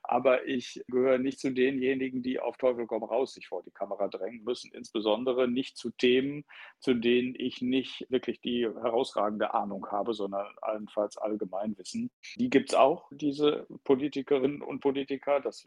Aber 0.03 0.47
ich 0.47 0.81
gehöre 0.87 1.17
nicht 1.17 1.39
zu 1.39 1.51
denjenigen, 1.51 2.23
die 2.23 2.39
auf 2.39 2.55
Teufel 2.55 2.87
komm 2.87 3.03
raus 3.03 3.33
sich 3.33 3.47
vor 3.47 3.63
die 3.63 3.71
Kamera 3.71 4.07
drängen 4.07 4.43
müssen, 4.43 4.71
insbesondere 4.73 5.49
nicht 5.49 5.75
zu 5.77 5.89
Themen, 5.89 6.45
zu 6.79 6.93
denen 6.93 7.35
ich 7.37 7.61
nicht 7.61 8.05
wirklich 8.09 8.39
die 8.39 8.65
herausragende 8.65 9.53
Ahnung 9.53 9.87
habe, 9.91 10.13
sondern 10.13 10.47
allenfalls 10.61 11.17
Allgemeinwissen. 11.17 12.11
Die 12.37 12.49
gibt 12.49 12.69
es 12.69 12.75
auch, 12.75 13.09
diese 13.11 13.67
Politikerinnen 13.83 14.61
und 14.61 14.79
Politiker. 14.79 15.41
Das 15.41 15.65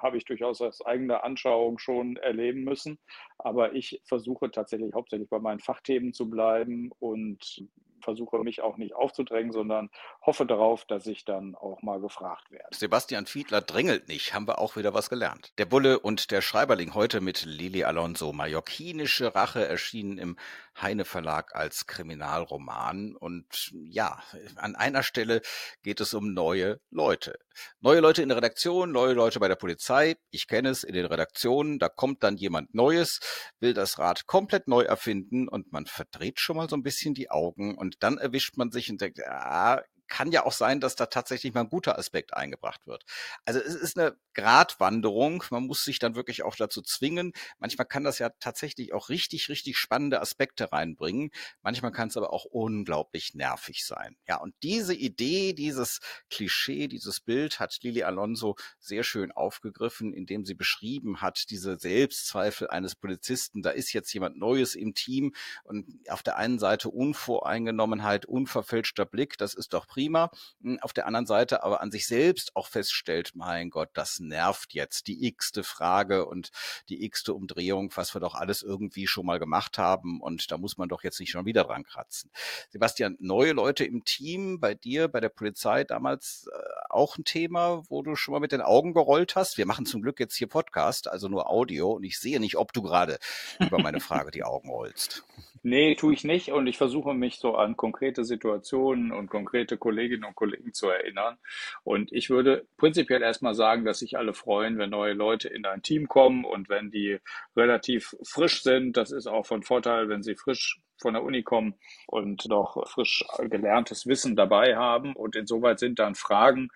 habe 0.00 0.16
ich 0.16 0.24
durchaus 0.24 0.62
aus 0.62 0.84
eigener 0.84 1.24
Anschauung 1.24 1.78
schon 1.78 2.16
erleben 2.16 2.64
müssen. 2.64 2.98
Aber 3.46 3.74
ich 3.74 4.00
versuche 4.02 4.50
tatsächlich 4.50 4.92
hauptsächlich 4.92 5.28
bei 5.28 5.38
meinen 5.38 5.60
Fachthemen 5.60 6.12
zu 6.12 6.28
bleiben 6.28 6.90
und 6.98 7.62
versuche 8.00 8.38
mich 8.38 8.62
auch 8.62 8.76
nicht 8.76 8.94
aufzudrängen, 8.94 9.52
sondern 9.52 9.90
hoffe 10.22 10.46
darauf, 10.46 10.84
dass 10.84 11.06
ich 11.06 11.24
dann 11.24 11.54
auch 11.54 11.82
mal 11.82 12.00
gefragt 12.00 12.50
werde. 12.50 12.68
Sebastian 12.72 13.26
Fiedler 13.26 13.60
drängelt 13.60 14.08
nicht, 14.08 14.34
haben 14.34 14.46
wir 14.46 14.58
auch 14.58 14.76
wieder 14.76 14.94
was 14.94 15.10
gelernt. 15.10 15.52
Der 15.58 15.66
Bulle 15.66 15.98
und 15.98 16.30
der 16.30 16.42
Schreiberling 16.42 16.94
heute 16.94 17.20
mit 17.20 17.44
Lili 17.44 17.84
Alonso. 17.84 18.32
Mallorquinische 18.32 19.34
Rache 19.34 19.66
erschienen 19.66 20.18
im 20.18 20.36
Heine 20.80 21.04
Verlag 21.04 21.54
als 21.54 21.86
Kriminalroman. 21.86 23.16
Und 23.16 23.72
ja, 23.72 24.22
an 24.56 24.76
einer 24.76 25.02
Stelle 25.02 25.40
geht 25.82 26.00
es 26.00 26.12
um 26.14 26.34
neue 26.34 26.80
Leute. 26.90 27.38
Neue 27.80 28.00
Leute 28.00 28.22
in 28.22 28.28
der 28.28 28.36
Redaktion, 28.36 28.92
neue 28.92 29.14
Leute 29.14 29.40
bei 29.40 29.48
der 29.48 29.56
Polizei. 29.56 30.16
Ich 30.30 30.46
kenne 30.46 30.68
es 30.68 30.84
in 30.84 30.94
den 30.94 31.06
Redaktionen, 31.06 31.78
da 31.78 31.88
kommt 31.88 32.22
dann 32.22 32.36
jemand 32.36 32.74
Neues, 32.74 33.20
will 33.60 33.72
das 33.72 33.98
Rad 33.98 34.26
komplett 34.26 34.68
neu 34.68 34.82
erfinden 34.82 35.48
und 35.48 35.72
man 35.72 35.86
verdreht 35.86 36.40
schon 36.40 36.56
mal 36.56 36.68
so 36.68 36.76
ein 36.76 36.82
bisschen 36.82 37.14
die 37.14 37.30
Augen 37.30 37.74
und 37.74 37.85
dann 38.00 38.18
erwischt 38.18 38.56
man 38.56 38.70
sich 38.70 38.90
und 38.90 39.00
denkt, 39.00 39.20
ah, 39.26 39.82
kann 40.08 40.32
ja 40.32 40.44
auch 40.44 40.52
sein, 40.52 40.80
dass 40.80 40.96
da 40.96 41.06
tatsächlich 41.06 41.54
mal 41.54 41.60
ein 41.62 41.68
guter 41.68 41.98
Aspekt 41.98 42.34
eingebracht 42.34 42.86
wird. 42.86 43.04
Also 43.44 43.60
es 43.60 43.74
ist 43.74 43.98
eine 43.98 44.16
Gratwanderung. 44.34 45.42
Man 45.50 45.66
muss 45.66 45.84
sich 45.84 45.98
dann 45.98 46.14
wirklich 46.14 46.42
auch 46.42 46.56
dazu 46.56 46.82
zwingen. 46.82 47.32
Manchmal 47.58 47.86
kann 47.86 48.04
das 48.04 48.18
ja 48.18 48.30
tatsächlich 48.40 48.92
auch 48.92 49.08
richtig, 49.08 49.48
richtig 49.48 49.78
spannende 49.78 50.20
Aspekte 50.20 50.72
reinbringen. 50.72 51.30
Manchmal 51.62 51.92
kann 51.92 52.08
es 52.08 52.16
aber 52.16 52.32
auch 52.32 52.44
unglaublich 52.44 53.34
nervig 53.34 53.84
sein. 53.86 54.16
Ja, 54.28 54.36
und 54.36 54.54
diese 54.62 54.94
Idee, 54.94 55.54
dieses 55.54 56.00
Klischee, 56.30 56.88
dieses 56.88 57.20
Bild 57.20 57.60
hat 57.60 57.78
Lili 57.82 58.02
Alonso 58.02 58.56
sehr 58.78 59.04
schön 59.04 59.32
aufgegriffen, 59.32 60.12
indem 60.12 60.44
sie 60.44 60.54
beschrieben 60.54 61.22
hat, 61.22 61.50
diese 61.50 61.78
Selbstzweifel 61.78 62.68
eines 62.68 62.94
Polizisten. 62.94 63.62
Da 63.62 63.70
ist 63.70 63.92
jetzt 63.92 64.12
jemand 64.12 64.36
Neues 64.36 64.74
im 64.74 64.94
Team 64.94 65.34
und 65.64 65.86
auf 66.08 66.22
der 66.22 66.36
einen 66.36 66.58
Seite 66.58 66.90
Unvoreingenommenheit, 66.90 68.26
unverfälschter 68.26 69.06
Blick. 69.06 69.38
Das 69.38 69.54
ist 69.54 69.72
doch 69.72 69.86
prima. 69.96 70.30
Hm, 70.60 70.78
auf 70.82 70.92
der 70.92 71.06
anderen 71.06 71.24
Seite 71.24 71.62
aber 71.62 71.80
an 71.80 71.90
sich 71.90 72.06
selbst 72.06 72.54
auch 72.54 72.68
feststellt, 72.68 73.30
mein 73.34 73.70
Gott, 73.70 73.88
das 73.94 74.20
nervt 74.20 74.74
jetzt. 74.74 75.06
Die 75.06 75.26
x-te 75.26 75.64
Frage 75.64 76.26
und 76.26 76.50
die 76.90 77.02
x-te 77.04 77.32
Umdrehung, 77.32 77.90
was 77.94 78.14
wir 78.14 78.20
doch 78.20 78.34
alles 78.34 78.62
irgendwie 78.62 79.06
schon 79.06 79.24
mal 79.24 79.38
gemacht 79.38 79.78
haben 79.78 80.20
und 80.20 80.50
da 80.50 80.58
muss 80.58 80.76
man 80.76 80.90
doch 80.90 81.02
jetzt 81.02 81.18
nicht 81.18 81.30
schon 81.30 81.46
wieder 81.46 81.64
dran 81.64 81.82
kratzen. 81.82 82.30
Sebastian, 82.68 83.16
neue 83.20 83.52
Leute 83.52 83.86
im 83.86 84.04
Team, 84.04 84.60
bei 84.60 84.74
dir, 84.74 85.08
bei 85.08 85.20
der 85.20 85.30
Polizei 85.30 85.84
damals 85.84 86.46
äh, 86.52 86.58
auch 86.90 87.16
ein 87.16 87.24
Thema, 87.24 87.82
wo 87.88 88.02
du 88.02 88.16
schon 88.16 88.32
mal 88.32 88.40
mit 88.40 88.52
den 88.52 88.60
Augen 88.60 88.92
gerollt 88.92 89.34
hast? 89.34 89.56
Wir 89.56 89.64
machen 89.64 89.86
zum 89.86 90.02
Glück 90.02 90.20
jetzt 90.20 90.36
hier 90.36 90.46
Podcast, 90.46 91.08
also 91.08 91.28
nur 91.28 91.48
Audio 91.48 91.92
und 91.92 92.04
ich 92.04 92.18
sehe 92.18 92.38
nicht, 92.38 92.56
ob 92.58 92.74
du 92.74 92.82
gerade 92.82 93.18
über 93.60 93.78
meine 93.78 94.00
Frage 94.00 94.30
die 94.30 94.44
Augen 94.44 94.68
rollst. 94.68 95.24
Nee, 95.68 95.96
tue 95.96 96.14
ich 96.14 96.22
nicht 96.22 96.52
und 96.52 96.68
ich 96.68 96.78
versuche 96.78 97.12
mich 97.12 97.40
so 97.40 97.56
an 97.56 97.76
konkrete 97.76 98.24
Situationen 98.24 99.10
und 99.10 99.28
konkrete 99.28 99.76
Kolleginnen 99.76 100.22
und 100.22 100.36
Kollegen 100.36 100.72
zu 100.72 100.88
erinnern. 100.88 101.38
Und 101.82 102.12
ich 102.12 102.30
würde 102.30 102.68
prinzipiell 102.76 103.20
erstmal 103.20 103.54
sagen, 103.54 103.84
dass 103.84 103.98
sich 103.98 104.16
alle 104.16 104.32
freuen, 104.32 104.78
wenn 104.78 104.90
neue 104.90 105.14
Leute 105.14 105.48
in 105.48 105.66
ein 105.66 105.82
Team 105.82 106.06
kommen 106.06 106.44
und 106.44 106.68
wenn 106.68 106.92
die 106.92 107.18
relativ 107.56 108.14
frisch 108.22 108.62
sind. 108.62 108.96
Das 108.96 109.10
ist 109.10 109.26
auch 109.26 109.44
von 109.44 109.64
Vorteil, 109.64 110.08
wenn 110.08 110.22
sie 110.22 110.36
frisch 110.36 110.78
von 111.02 111.14
der 111.14 111.24
Uni 111.24 111.42
kommen 111.42 111.74
und 112.06 112.46
noch 112.48 112.88
frisch 112.88 113.24
gelerntes 113.50 114.06
Wissen 114.06 114.36
dabei 114.36 114.76
haben. 114.76 115.16
Und 115.16 115.34
insoweit 115.34 115.80
sind 115.80 115.98
dann 115.98 116.14
Fragen, 116.14 116.68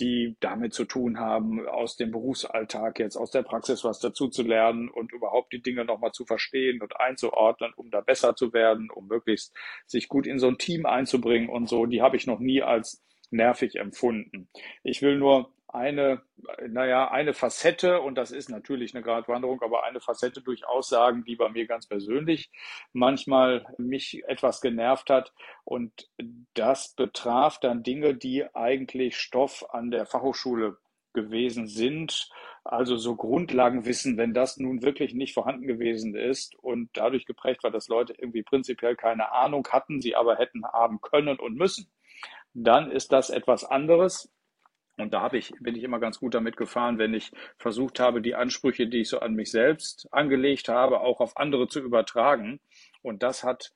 die 0.00 0.36
damit 0.40 0.74
zu 0.74 0.84
tun 0.84 1.18
haben, 1.18 1.66
aus 1.68 1.96
dem 1.96 2.10
Berufsalltag 2.10 2.98
jetzt, 2.98 3.16
aus 3.16 3.30
der 3.30 3.42
Praxis 3.42 3.84
was 3.84 4.00
dazu 4.00 4.28
zu 4.28 4.42
lernen 4.42 4.88
und 4.88 5.12
überhaupt 5.12 5.52
die 5.52 5.62
Dinge 5.62 5.84
nochmal 5.84 6.12
zu 6.12 6.24
verstehen 6.24 6.82
und 6.82 6.98
einzuordnen, 7.00 7.72
um 7.76 7.90
da 7.90 8.00
besser 8.00 8.34
zu 8.34 8.52
werden, 8.52 8.90
um 8.90 9.06
möglichst 9.06 9.54
sich 9.86 10.08
gut 10.08 10.26
in 10.26 10.38
so 10.38 10.48
ein 10.48 10.58
Team 10.58 10.86
einzubringen 10.86 11.48
und 11.48 11.68
so, 11.68 11.86
die 11.86 12.02
habe 12.02 12.16
ich 12.16 12.26
noch 12.26 12.40
nie 12.40 12.62
als 12.62 13.04
nervig 13.30 13.76
empfunden. 13.76 14.48
Ich 14.82 15.02
will 15.02 15.16
nur 15.16 15.52
eine, 15.74 16.22
naja, 16.68 17.10
eine 17.10 17.34
Facette, 17.34 18.00
und 18.00 18.16
das 18.16 18.30
ist 18.30 18.48
natürlich 18.48 18.94
eine 18.94 19.02
Gratwanderung, 19.02 19.60
aber 19.62 19.84
eine 19.84 20.00
Facette 20.00 20.40
durchaus 20.40 20.88
sagen, 20.88 21.24
die 21.24 21.36
bei 21.36 21.48
mir 21.48 21.66
ganz 21.66 21.86
persönlich 21.86 22.50
manchmal 22.92 23.66
mich 23.76 24.22
etwas 24.26 24.60
genervt 24.60 25.10
hat. 25.10 25.32
Und 25.64 26.08
das 26.54 26.94
betraf 26.94 27.58
dann 27.58 27.82
Dinge, 27.82 28.14
die 28.14 28.44
eigentlich 28.54 29.16
Stoff 29.16 29.66
an 29.70 29.90
der 29.90 30.06
Fachhochschule 30.06 30.78
gewesen 31.12 31.66
sind. 31.66 32.28
Also 32.64 32.96
so 32.96 33.16
Grundlagenwissen, 33.16 34.16
wenn 34.16 34.34
das 34.34 34.58
nun 34.58 34.82
wirklich 34.82 35.14
nicht 35.14 35.34
vorhanden 35.34 35.66
gewesen 35.66 36.14
ist 36.14 36.54
und 36.56 36.90
dadurch 36.94 37.26
geprägt 37.26 37.62
war, 37.64 37.70
dass 37.70 37.88
Leute 37.88 38.14
irgendwie 38.16 38.42
prinzipiell 38.42 38.96
keine 38.96 39.32
Ahnung 39.32 39.66
hatten, 39.70 40.00
sie 40.00 40.16
aber 40.16 40.36
hätten 40.36 40.64
haben 40.64 41.00
können 41.00 41.38
und 41.38 41.56
müssen, 41.56 41.90
dann 42.54 42.90
ist 42.90 43.12
das 43.12 43.30
etwas 43.30 43.64
anderes. 43.64 44.33
Und 44.96 45.12
da 45.12 45.22
habe 45.22 45.38
ich, 45.38 45.52
bin 45.60 45.74
ich 45.74 45.82
immer 45.82 45.98
ganz 45.98 46.20
gut 46.20 46.34
damit 46.34 46.56
gefahren, 46.56 46.98
wenn 46.98 47.14
ich 47.14 47.32
versucht 47.58 47.98
habe, 47.98 48.22
die 48.22 48.34
Ansprüche, 48.34 48.86
die 48.86 49.00
ich 49.00 49.08
so 49.08 49.18
an 49.18 49.34
mich 49.34 49.50
selbst 49.50 50.06
angelegt 50.12 50.68
habe, 50.68 51.00
auch 51.00 51.20
auf 51.20 51.36
andere 51.36 51.66
zu 51.66 51.80
übertragen. 51.80 52.60
Und 53.02 53.22
das 53.22 53.42
hat 53.42 53.72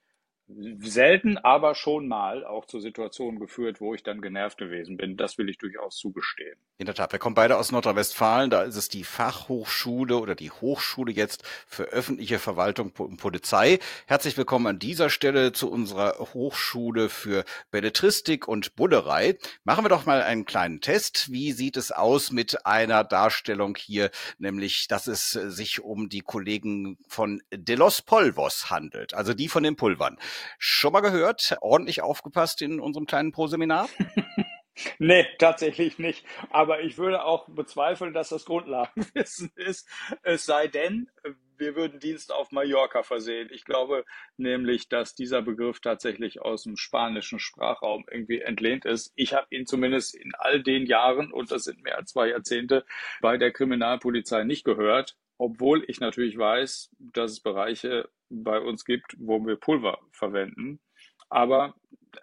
selten, 0.48 1.36
aber 1.36 1.74
schon 1.74 2.08
mal 2.08 2.44
auch 2.44 2.64
zu 2.64 2.80
Situationen 2.80 3.38
geführt, 3.38 3.80
wo 3.80 3.94
ich 3.94 4.02
dann 4.02 4.22
genervt 4.22 4.58
gewesen 4.58 4.96
bin. 4.96 5.16
Das 5.16 5.36
will 5.36 5.48
ich 5.48 5.58
durchaus 5.58 5.96
zugestehen. 5.96 6.58
In 6.78 6.86
der 6.86 6.94
Tat, 6.94 7.12
wir 7.12 7.18
kommen 7.18 7.34
beide 7.34 7.58
aus 7.58 7.70
Nordrhein-Westfalen. 7.70 8.50
Da 8.50 8.62
ist 8.62 8.76
es 8.76 8.88
die 8.88 9.04
Fachhochschule 9.04 10.16
oder 10.16 10.34
die 10.34 10.50
Hochschule 10.50 11.12
jetzt 11.12 11.44
für 11.66 11.84
öffentliche 11.84 12.38
Verwaltung 12.38 12.92
und 12.96 13.18
Polizei. 13.18 13.78
Herzlich 14.06 14.36
willkommen 14.36 14.66
an 14.66 14.78
dieser 14.78 15.10
Stelle 15.10 15.52
zu 15.52 15.70
unserer 15.70 16.18
Hochschule 16.32 17.08
für 17.08 17.44
Belletristik 17.70 18.48
und 18.48 18.74
Bullerei. 18.74 19.36
Machen 19.64 19.84
wir 19.84 19.90
doch 19.90 20.06
mal 20.06 20.22
einen 20.22 20.46
kleinen 20.46 20.80
Test. 20.80 21.30
Wie 21.30 21.52
sieht 21.52 21.76
es 21.76 21.92
aus 21.92 22.32
mit 22.32 22.64
einer 22.64 23.04
Darstellung 23.04 23.76
hier, 23.76 24.10
nämlich, 24.38 24.88
dass 24.88 25.08
es 25.08 25.30
sich 25.30 25.80
um 25.80 26.08
die 26.08 26.20
Kollegen 26.20 26.96
von 27.06 27.42
Delos 27.52 28.00
Polvos 28.02 28.70
handelt, 28.70 29.14
also 29.14 29.34
die 29.34 29.48
von 29.48 29.62
den 29.62 29.76
Pulvern. 29.76 30.16
Schon 30.58 30.92
mal 30.92 31.00
gehört? 31.00 31.56
Ordentlich 31.60 32.02
aufgepasst 32.02 32.62
in 32.62 32.80
unserem 32.80 33.06
kleinen 33.06 33.32
Pro-Seminar? 33.32 33.88
Nee, 34.98 35.26
tatsächlich 35.38 35.98
nicht. 35.98 36.24
Aber 36.50 36.82
ich 36.82 36.98
würde 36.98 37.24
auch 37.24 37.48
bezweifeln, 37.48 38.12
dass 38.12 38.28
das 38.28 38.44
Grundlagenwissen 38.44 39.50
ist. 39.56 39.88
Es 40.22 40.46
sei 40.46 40.68
denn, 40.68 41.10
wir 41.56 41.74
würden 41.74 41.98
Dienst 41.98 42.32
auf 42.32 42.52
Mallorca 42.52 43.02
versehen. 43.02 43.48
Ich 43.50 43.64
glaube 43.64 44.04
nämlich, 44.36 44.88
dass 44.88 45.14
dieser 45.14 45.42
Begriff 45.42 45.80
tatsächlich 45.80 46.40
aus 46.40 46.62
dem 46.62 46.76
spanischen 46.76 47.40
Sprachraum 47.40 48.04
irgendwie 48.10 48.40
entlehnt 48.40 48.84
ist. 48.84 49.12
Ich 49.16 49.34
habe 49.34 49.48
ihn 49.50 49.66
zumindest 49.66 50.14
in 50.14 50.32
all 50.36 50.62
den 50.62 50.86
Jahren, 50.86 51.32
und 51.32 51.50
das 51.50 51.64
sind 51.64 51.82
mehr 51.82 51.96
als 51.96 52.12
zwei 52.12 52.28
Jahrzehnte, 52.28 52.84
bei 53.20 53.36
der 53.36 53.52
Kriminalpolizei 53.52 54.44
nicht 54.44 54.64
gehört 54.64 55.16
obwohl 55.38 55.84
ich 55.86 56.00
natürlich 56.00 56.36
weiß, 56.36 56.90
dass 56.98 57.30
es 57.30 57.40
Bereiche 57.40 58.10
bei 58.30 58.60
uns 58.60 58.84
gibt, 58.84 59.16
wo 59.18 59.44
wir 59.44 59.56
Pulver 59.56 59.98
verwenden. 60.12 60.80
Aber 61.28 61.74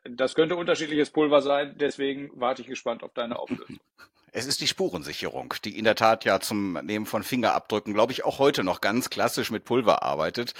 das 0.04 0.36
könnte 0.36 0.56
unterschiedliches 0.56 1.12
Pulver 1.12 1.42
sein, 1.42 1.76
deswegen 1.78 2.32
warte 2.34 2.62
ich 2.62 2.68
gespannt 2.68 3.04
auf 3.04 3.14
deine 3.14 3.40
Auflösung. 3.40 3.80
Es 4.38 4.48
ist 4.48 4.60
die 4.60 4.68
Spurensicherung, 4.68 5.54
die 5.64 5.78
in 5.80 5.86
der 5.86 5.96
Tat 5.96 6.26
ja 6.26 6.42
zum 6.42 6.74
Nehmen 6.84 7.06
von 7.06 7.24
Fingerabdrücken, 7.24 7.94
glaube 7.94 8.12
ich, 8.12 8.26
auch 8.26 8.38
heute 8.38 8.66
noch 8.66 8.82
ganz 8.82 9.10
klassisch 9.10 9.50
mit 9.50 9.64
Pulver 9.64 10.04
arbeitet. 10.04 10.54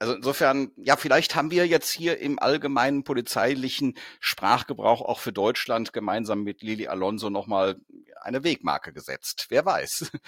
Also 0.00 0.14
insofern, 0.14 0.72
ja, 0.76 0.96
vielleicht 0.96 1.36
haben 1.36 1.52
wir 1.52 1.68
jetzt 1.68 1.92
hier 1.92 2.18
im 2.18 2.40
allgemeinen 2.40 3.04
polizeilichen 3.04 3.94
Sprachgebrauch 4.18 5.02
auch 5.02 5.20
für 5.20 5.32
Deutschland 5.32 5.92
gemeinsam 5.92 6.42
mit 6.42 6.62
Lili 6.62 6.88
Alonso 6.88 7.30
nochmal 7.30 7.76
eine 8.22 8.44
Wegmarke 8.44 8.92
gesetzt. 8.92 9.46
Wer 9.48 9.64
weiß. 9.64 10.12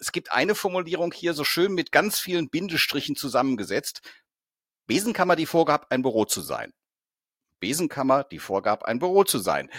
Es 0.00 0.12
gibt 0.12 0.32
eine 0.32 0.54
Formulierung 0.54 1.12
hier 1.12 1.34
so 1.34 1.44
schön 1.44 1.74
mit 1.74 1.92
ganz 1.92 2.18
vielen 2.18 2.48
Bindestrichen 2.48 3.16
zusammengesetzt. 3.16 4.00
Besenkammer, 4.86 5.36
die 5.36 5.46
vorgab, 5.46 5.86
ein 5.90 6.00
Büro 6.00 6.24
zu 6.24 6.40
sein. 6.40 6.72
Besenkammer, 7.60 8.24
die 8.24 8.38
vorgab, 8.38 8.84
ein 8.84 8.98
Büro 8.98 9.24
zu 9.24 9.38
sein. 9.38 9.70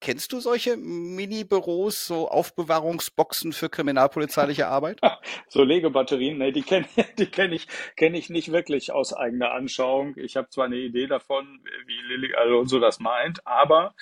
Kennst 0.00 0.32
du 0.32 0.40
solche 0.40 0.76
Mini-Büros, 0.76 2.06
so 2.06 2.28
Aufbewahrungsboxen 2.28 3.52
für 3.52 3.70
kriminalpolizeiliche 3.70 4.66
Arbeit? 4.68 5.00
So 5.48 5.62
Legebatterien, 5.62 6.38
nee, 6.38 6.52
die 6.52 6.62
kenne 6.62 6.86
die 7.18 7.26
kenn 7.26 7.52
ich, 7.52 7.66
kenn 7.96 8.14
ich 8.14 8.28
nicht 8.28 8.52
wirklich 8.52 8.92
aus 8.92 9.14
eigener 9.14 9.52
Anschauung. 9.52 10.14
Ich 10.16 10.36
habe 10.36 10.50
zwar 10.50 10.66
eine 10.66 10.76
Idee 10.76 11.06
davon, 11.06 11.60
wie 11.86 12.00
Lilly 12.08 12.34
Alonso 12.34 12.78
das 12.78 13.00
meint, 13.00 13.46
aber 13.46 13.94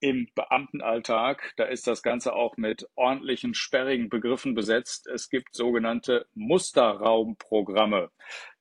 im 0.00 0.28
Beamtenalltag, 0.34 1.52
da 1.56 1.64
ist 1.64 1.86
das 1.86 2.02
Ganze 2.02 2.34
auch 2.34 2.56
mit 2.56 2.88
ordentlichen, 2.94 3.54
sperrigen 3.54 4.08
Begriffen 4.08 4.54
besetzt. 4.54 5.06
Es 5.06 5.28
gibt 5.28 5.54
sogenannte 5.54 6.26
Musterraumprogramme. 6.34 8.10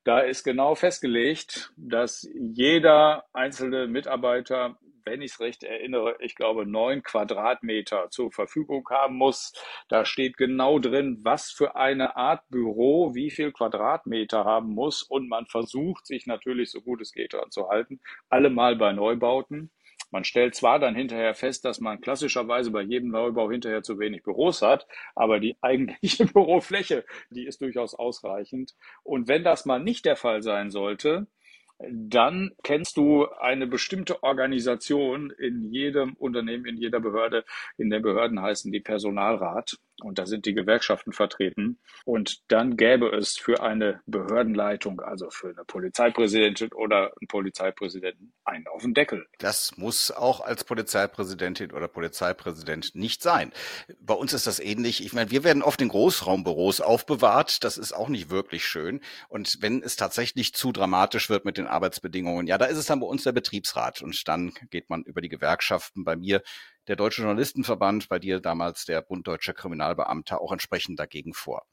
Da 0.03 0.19
ist 0.19 0.43
genau 0.43 0.75
festgelegt, 0.75 1.73
dass 1.77 2.27
jeder 2.33 3.25
einzelne 3.33 3.87
Mitarbeiter 3.87 4.77
wenn 5.05 5.21
ich 5.21 5.31
es 5.31 5.39
recht 5.39 5.63
erinnere, 5.63 6.15
ich 6.19 6.35
glaube, 6.35 6.65
neun 6.65 7.03
Quadratmeter 7.03 8.09
zur 8.09 8.31
Verfügung 8.31 8.87
haben 8.89 9.15
muss. 9.15 9.53
Da 9.89 10.05
steht 10.05 10.37
genau 10.37 10.79
drin, 10.79 11.19
was 11.23 11.51
für 11.51 11.75
eine 11.75 12.15
Art 12.15 12.47
Büro 12.49 13.13
wie 13.13 13.31
viel 13.31 13.51
Quadratmeter 13.51 14.45
haben 14.45 14.73
muss. 14.73 15.03
Und 15.03 15.27
man 15.27 15.45
versucht 15.47 16.05
sich 16.05 16.27
natürlich, 16.27 16.71
so 16.71 16.81
gut 16.81 17.01
es 17.01 17.11
geht, 17.11 17.33
daran 17.33 17.51
zu 17.51 17.67
halten, 17.69 17.99
allemal 18.29 18.75
bei 18.75 18.93
Neubauten. 18.93 19.71
Man 20.11 20.23
stellt 20.25 20.55
zwar 20.55 20.77
dann 20.77 20.95
hinterher 20.95 21.33
fest, 21.33 21.65
dass 21.65 21.79
man 21.79 22.01
klassischerweise 22.01 22.71
bei 22.71 22.81
jedem 22.81 23.09
Neubau 23.09 23.49
hinterher 23.49 23.81
zu 23.81 23.97
wenig 23.97 24.23
Büros 24.23 24.61
hat, 24.61 24.85
aber 25.15 25.39
die 25.39 25.55
eigentliche 25.61 26.25
Bürofläche, 26.33 27.05
die 27.29 27.45
ist 27.45 27.61
durchaus 27.61 27.95
ausreichend. 27.95 28.75
Und 29.03 29.27
wenn 29.27 29.43
das 29.43 29.65
mal 29.65 29.79
nicht 29.79 30.05
der 30.05 30.17
Fall 30.17 30.43
sein 30.43 30.69
sollte, 30.69 31.27
dann 31.89 32.51
kennst 32.63 32.97
du 32.97 33.27
eine 33.39 33.67
bestimmte 33.67 34.21
Organisation 34.23 35.31
in 35.31 35.63
jedem 35.63 36.13
Unternehmen, 36.13 36.65
in 36.65 36.77
jeder 36.77 36.99
Behörde. 36.99 37.43
In 37.77 37.89
den 37.89 38.01
Behörden 38.01 38.41
heißen 38.41 38.71
die 38.71 38.81
Personalrat 38.81 39.77
und 40.01 40.20
da 40.20 40.25
sind 40.25 40.46
die 40.46 40.53
Gewerkschaften 40.53 41.13
vertreten. 41.13 41.79
Und 42.05 42.41
dann 42.51 42.77
gäbe 42.77 43.10
es 43.15 43.38
für 43.38 43.62
eine 43.62 44.01
Behördenleitung, 44.05 45.00
also 45.00 45.29
für 45.29 45.50
eine 45.50 45.63
Polizeipräsidentin 45.65 46.72
oder 46.74 47.12
einen 47.20 47.27
Polizeipräsidenten, 47.27 48.34
einen 48.43 48.67
auf 48.67 48.81
den 48.81 48.93
Deckel. 48.93 49.25
Das 49.38 49.77
muss 49.77 50.12
auch 50.12 50.41
als 50.41 50.63
Polizeipräsidentin 50.63 51.72
oder 51.72 51.88
Polizeipräsident 51.88 52.96
nicht 52.96 53.22
sein. 53.22 53.51
Bei 54.00 54.13
uns 54.13 54.34
ist 54.34 54.48
das 54.48 54.60
ähnlich. 54.60 55.05
Ich 55.05 55.13
meine, 55.13 55.31
wir 55.31 55.43
werden 55.43 55.63
oft 55.63 55.81
in 55.81 55.89
Großraumbüros 55.89 56.81
aufbewahrt. 56.81 57.63
Das 57.63 57.77
ist 57.77 57.93
auch 57.93 58.10
nicht 58.10 58.29
wirklich 58.29 58.65
schön. 58.65 59.01
Und 59.29 59.58
wenn 59.62 59.84
es 59.84 59.96
tatsächlich 59.96 60.53
zu 60.53 60.72
dramatisch 60.72 61.29
wird 61.29 61.46
mit 61.46 61.58
den 61.58 61.67
Arbeitsbedingungen, 61.67 62.48
ja, 62.48 62.58
da 62.58 62.65
ist 62.65 62.77
es 62.77 62.86
dann 62.86 63.00
bei 63.00 63.08
uns 63.08 63.24
der 63.24 63.31
Betriebsrat. 63.31 64.01
Und 64.01 64.27
dann 64.27 64.53
geht 64.70 64.89
man 64.89 65.03
über 65.03 65.22
die 65.22 65.29
Gewerkschaften. 65.29 66.03
Bei 66.03 66.15
mir 66.15 66.41
der 66.88 66.95
Deutsche 66.95 67.21
Journalistenverband, 67.21 68.09
bei 68.09 68.19
dir 68.19 68.39
damals 68.39 68.85
der 68.85 69.01
Bund 69.01 69.27
Deutscher 69.27 69.53
Kriminalbeamter, 69.53 70.41
auch 70.41 70.51
entsprechend 70.51 71.00
dagegen 71.00 71.33
vor. 71.33 71.63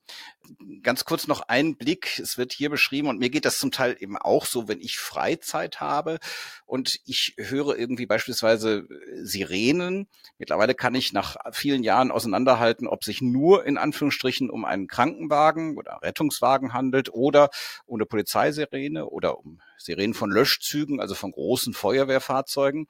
Ganz 0.83 1.05
kurz 1.05 1.27
noch 1.27 1.43
ein 1.49 1.77
Blick. 1.77 2.19
Es 2.19 2.39
wird 2.39 2.53
hier 2.53 2.71
beschrieben 2.71 3.09
und 3.09 3.19
mir 3.19 3.31
geht 3.31 3.45
das 3.45 3.59
zum 3.59 3.71
Teil 3.71 3.97
eben 3.99 4.17
auch 4.17 4.45
so, 4.45 4.69
wenn 4.69 4.81
ich 4.81 4.99
Freizeit 4.99 5.81
habe 5.81 6.19
und 6.67 6.99
ich 7.05 7.35
höre 7.39 7.79
irgendwie 7.79 8.07
beispielsweise 8.07 8.87
Sirenen. 9.23 10.09
Mittlerweile 10.39 10.75
kann 10.75 10.95
ich 10.95 11.13
nach 11.13 11.37
vielen 11.53 11.83
Jahren 11.83 12.11
auseinanderhalten, 12.11 12.87
ob 12.87 13.05
sich 13.05 13.23
nur 13.23 13.65
in 13.65 13.79
Anführungsstrichen 13.79 14.51
um 14.51 14.65
einen 14.65 14.89
Krankenwagen 14.89 15.77
oder 15.77 16.01
Rettungswagen 16.03 16.75
handelt 16.75 17.13
oder 17.13 17.51
um 17.87 17.97
eine 17.97 18.07
Polizeisirene 18.07 19.07
oder 19.07 19.39
um 19.39 19.61
Sirenen 19.79 20.15
von 20.15 20.31
Löschzügen, 20.31 21.01
also 21.01 21.15
von 21.15 21.33
großen 21.33 21.73
Feuerwehrfahrzeugen. 21.73 22.89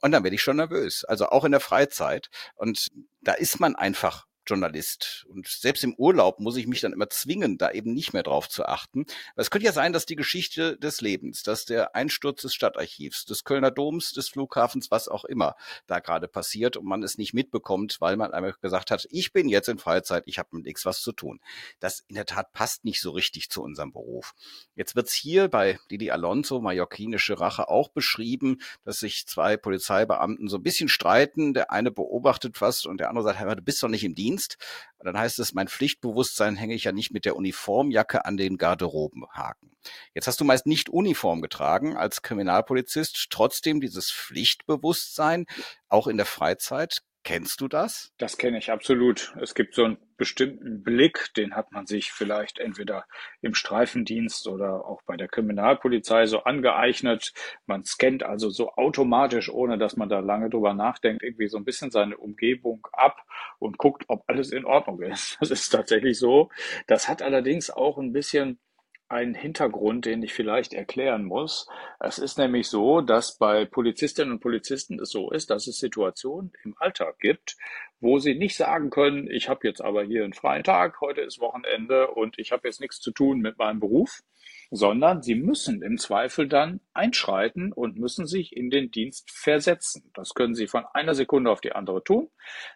Und 0.00 0.12
dann 0.12 0.22
werde 0.24 0.34
ich 0.34 0.42
schon 0.42 0.56
nervös, 0.56 1.04
also 1.04 1.28
auch 1.28 1.44
in 1.44 1.52
der 1.52 1.60
Freizeit. 1.60 2.28
Und 2.54 2.88
da 3.20 3.32
ist 3.32 3.60
man 3.60 3.76
einfach 3.76 4.26
Journalist. 4.46 5.26
Und 5.28 5.46
selbst 5.46 5.84
im 5.84 5.94
Urlaub 5.94 6.40
muss 6.40 6.56
ich 6.56 6.66
mich 6.66 6.80
dann 6.80 6.92
immer 6.92 7.08
zwingen, 7.10 7.58
da 7.58 7.70
eben 7.70 7.92
nicht 7.92 8.12
mehr 8.12 8.22
drauf 8.22 8.48
zu 8.48 8.64
achten. 8.66 9.06
es 9.36 9.50
könnte 9.50 9.66
ja 9.66 9.72
sein, 9.72 9.92
dass 9.92 10.06
die 10.06 10.16
Geschichte 10.16 10.76
des 10.76 11.00
Lebens, 11.00 11.42
dass 11.42 11.64
der 11.64 11.94
Einsturz 11.94 12.42
des 12.42 12.54
Stadtarchivs, 12.54 13.24
des 13.24 13.44
Kölner 13.44 13.70
Doms, 13.70 14.12
des 14.12 14.28
Flughafens, 14.28 14.90
was 14.90 15.08
auch 15.08 15.24
immer 15.24 15.56
da 15.86 16.00
gerade 16.00 16.28
passiert 16.28 16.76
und 16.76 16.86
man 16.86 17.02
es 17.02 17.18
nicht 17.18 17.34
mitbekommt, 17.34 18.00
weil 18.00 18.16
man 18.16 18.32
einfach 18.32 18.60
gesagt 18.60 18.90
hat, 18.90 19.06
ich 19.10 19.32
bin 19.32 19.48
jetzt 19.48 19.68
in 19.68 19.78
Freizeit, 19.78 20.24
ich 20.26 20.38
habe 20.38 20.50
mit 20.52 20.64
nichts 20.64 20.84
was 20.84 21.00
zu 21.00 21.12
tun. 21.12 21.40
Das 21.80 22.00
in 22.08 22.14
der 22.14 22.26
Tat 22.26 22.52
passt 22.52 22.84
nicht 22.84 23.00
so 23.00 23.10
richtig 23.10 23.50
zu 23.50 23.62
unserem 23.62 23.92
Beruf. 23.92 24.34
Jetzt 24.74 24.96
wird's 24.96 25.12
hier 25.12 25.48
bei 25.48 25.78
Didi 25.90 26.10
Alonso, 26.10 26.60
mallorquinische 26.60 27.40
Rache, 27.40 27.68
auch 27.68 27.88
beschrieben, 27.88 28.58
dass 28.84 28.98
sich 28.98 29.26
zwei 29.26 29.56
Polizeibeamten 29.56 30.48
so 30.48 30.56
ein 30.56 30.62
bisschen 30.62 30.88
streiten. 30.88 31.54
Der 31.54 31.70
eine 31.70 31.90
beobachtet 31.90 32.60
was 32.60 32.86
und 32.86 32.98
der 32.98 33.08
andere 33.08 33.24
sagt, 33.24 33.38
hey, 33.38 33.56
du 33.56 33.62
bist 33.62 33.82
doch 33.82 33.88
nicht 33.88 34.04
im 34.04 34.14
Dienst. 34.14 34.35
Dienst. 34.36 34.58
dann 34.98 35.16
heißt 35.16 35.38
es, 35.38 35.54
mein 35.54 35.68
Pflichtbewusstsein 35.68 36.56
hänge 36.56 36.74
ich 36.74 36.84
ja 36.84 36.92
nicht 36.92 37.12
mit 37.12 37.24
der 37.24 37.36
Uniformjacke 37.36 38.24
an 38.24 38.36
den 38.36 38.56
Garderobenhaken. 38.56 39.70
Jetzt 40.14 40.26
hast 40.26 40.40
du 40.40 40.44
meist 40.44 40.66
nicht 40.66 40.88
Uniform 40.88 41.40
getragen 41.40 41.96
als 41.96 42.22
Kriminalpolizist, 42.22 43.28
trotzdem 43.30 43.80
dieses 43.80 44.10
Pflichtbewusstsein, 44.10 45.46
auch 45.88 46.06
in 46.06 46.16
der 46.16 46.26
Freizeit. 46.26 47.02
Kennst 47.26 47.60
du 47.60 47.66
das? 47.66 48.12
Das 48.18 48.38
kenne 48.38 48.58
ich 48.58 48.70
absolut. 48.70 49.34
Es 49.42 49.56
gibt 49.56 49.74
so 49.74 49.82
einen 49.82 49.96
bestimmten 50.16 50.84
Blick, 50.84 51.34
den 51.36 51.56
hat 51.56 51.72
man 51.72 51.84
sich 51.84 52.12
vielleicht 52.12 52.60
entweder 52.60 53.04
im 53.42 53.52
Streifendienst 53.52 54.46
oder 54.46 54.86
auch 54.86 55.02
bei 55.02 55.16
der 55.16 55.26
Kriminalpolizei 55.26 56.26
so 56.26 56.44
angeeignet. 56.44 57.32
Man 57.66 57.84
scannt 57.84 58.22
also 58.22 58.48
so 58.48 58.74
automatisch, 58.74 59.48
ohne 59.50 59.76
dass 59.76 59.96
man 59.96 60.08
da 60.08 60.20
lange 60.20 60.50
drüber 60.50 60.72
nachdenkt, 60.72 61.24
irgendwie 61.24 61.48
so 61.48 61.56
ein 61.56 61.64
bisschen 61.64 61.90
seine 61.90 62.16
Umgebung 62.16 62.86
ab 62.92 63.16
und 63.58 63.76
guckt, 63.76 64.04
ob 64.06 64.22
alles 64.28 64.52
in 64.52 64.64
Ordnung 64.64 65.02
ist. 65.02 65.36
Das 65.46 65.50
ist 65.50 65.70
tatsächlich 65.70 66.20
so. 66.20 66.50
Das 66.86 67.08
hat 67.08 67.22
allerdings 67.22 67.70
auch 67.70 67.98
ein 67.98 68.12
bisschen 68.12 68.60
einen 69.08 69.34
Hintergrund, 69.34 70.04
den 70.04 70.22
ich 70.22 70.34
vielleicht 70.34 70.72
erklären 70.72 71.24
muss. 71.24 71.68
Es 72.00 72.18
ist 72.18 72.38
nämlich 72.38 72.68
so, 72.68 73.00
dass 73.00 73.38
bei 73.38 73.64
Polizistinnen 73.64 74.32
und 74.32 74.40
Polizisten 74.40 74.98
es 75.00 75.10
so 75.10 75.30
ist, 75.30 75.50
dass 75.50 75.66
es 75.66 75.78
Situationen 75.78 76.52
im 76.64 76.74
Alltag 76.78 77.18
gibt, 77.18 77.56
wo 78.00 78.18
sie 78.18 78.34
nicht 78.34 78.56
sagen 78.56 78.90
können, 78.90 79.30
ich 79.30 79.48
habe 79.48 79.66
jetzt 79.66 79.80
aber 79.80 80.02
hier 80.02 80.24
einen 80.24 80.32
freien 80.32 80.64
Tag, 80.64 81.00
heute 81.00 81.20
ist 81.20 81.40
Wochenende 81.40 82.08
und 82.08 82.38
ich 82.38 82.52
habe 82.52 82.66
jetzt 82.66 82.80
nichts 82.80 83.00
zu 83.00 83.12
tun 83.12 83.40
mit 83.40 83.58
meinem 83.58 83.80
Beruf, 83.80 84.22
sondern 84.70 85.22
sie 85.22 85.34
müssen 85.34 85.82
im 85.82 85.98
Zweifel 85.98 86.48
dann 86.48 86.80
einschreiten 86.92 87.72
und 87.72 87.98
müssen 87.98 88.26
sich 88.26 88.56
in 88.56 88.70
den 88.70 88.90
Dienst 88.90 89.30
versetzen. 89.30 90.10
Das 90.14 90.34
können 90.34 90.54
sie 90.54 90.66
von 90.66 90.84
einer 90.92 91.14
Sekunde 91.14 91.50
auf 91.50 91.60
die 91.60 91.72
andere 91.72 92.02
tun. 92.02 92.30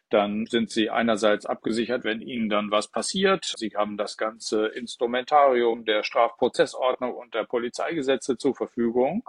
Dann 0.09 0.47
sind 0.47 0.71
sie 0.71 0.91
einerseits 0.91 1.47
abgesichert, 1.47 2.05
wenn 2.05 2.21
ihnen 2.21 2.49
dann 2.49 2.71
was 2.71 2.89
passiert. 2.89 3.53
Sie 3.57 3.71
haben 3.77 3.97
das 3.97 4.17
ganze 4.17 4.67
Instrumentarium 4.67 5.85
der 5.85 6.03
Strafprozessordnung 6.03 7.15
und 7.15 7.35
der 7.35 7.45
Polizeigesetze 7.45 8.37
zur 8.37 8.55
Verfügung. 8.55 9.29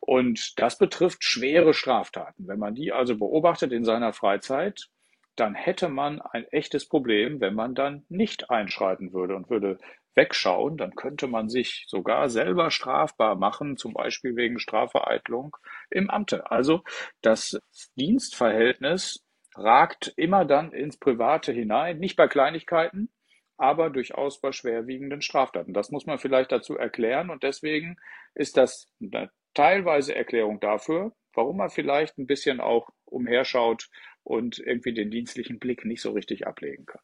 Und 0.00 0.58
das 0.58 0.78
betrifft 0.78 1.24
schwere 1.24 1.74
Straftaten. 1.74 2.46
Wenn 2.46 2.58
man 2.58 2.74
die 2.74 2.92
also 2.92 3.16
beobachtet 3.16 3.72
in 3.72 3.84
seiner 3.84 4.12
Freizeit, 4.12 4.88
dann 5.36 5.54
hätte 5.54 5.88
man 5.88 6.20
ein 6.20 6.44
echtes 6.52 6.88
Problem, 6.88 7.40
wenn 7.40 7.54
man 7.54 7.74
dann 7.74 8.04
nicht 8.08 8.50
einschreiten 8.50 9.12
würde 9.12 9.34
und 9.34 9.50
würde 9.50 9.78
wegschauen, 10.14 10.76
dann 10.76 10.94
könnte 10.94 11.26
man 11.26 11.48
sich 11.48 11.84
sogar 11.88 12.28
selber 12.28 12.70
strafbar 12.70 13.36
machen, 13.36 13.76
zum 13.76 13.92
Beispiel 13.92 14.36
wegen 14.36 14.58
Strafvereitlung 14.58 15.56
im 15.90 16.10
Amte. 16.10 16.50
Also 16.50 16.82
das 17.22 17.60
Dienstverhältnis 17.96 19.24
ragt 19.54 20.12
immer 20.16 20.44
dann 20.44 20.72
ins 20.72 20.98
Private 20.98 21.52
hinein, 21.52 21.98
nicht 21.98 22.16
bei 22.16 22.28
Kleinigkeiten, 22.28 23.10
aber 23.56 23.90
durchaus 23.90 24.40
bei 24.40 24.52
schwerwiegenden 24.52 25.22
Straftaten. 25.22 25.74
Das 25.74 25.90
muss 25.90 26.06
man 26.06 26.18
vielleicht 26.18 26.50
dazu 26.52 26.76
erklären 26.76 27.30
und 27.30 27.42
deswegen 27.42 27.96
ist 28.34 28.56
das 28.56 28.88
eine 29.00 29.30
teilweise 29.54 30.14
Erklärung 30.14 30.60
dafür, 30.60 31.12
warum 31.34 31.58
man 31.58 31.70
vielleicht 31.70 32.18
ein 32.18 32.26
bisschen 32.26 32.60
auch 32.60 32.90
umherschaut 33.04 33.88
und 34.24 34.58
irgendwie 34.58 34.94
den 34.94 35.10
dienstlichen 35.10 35.58
Blick 35.58 35.84
nicht 35.84 36.02
so 36.02 36.10
richtig 36.12 36.46
ablegen 36.46 36.86
kann. 36.86 37.02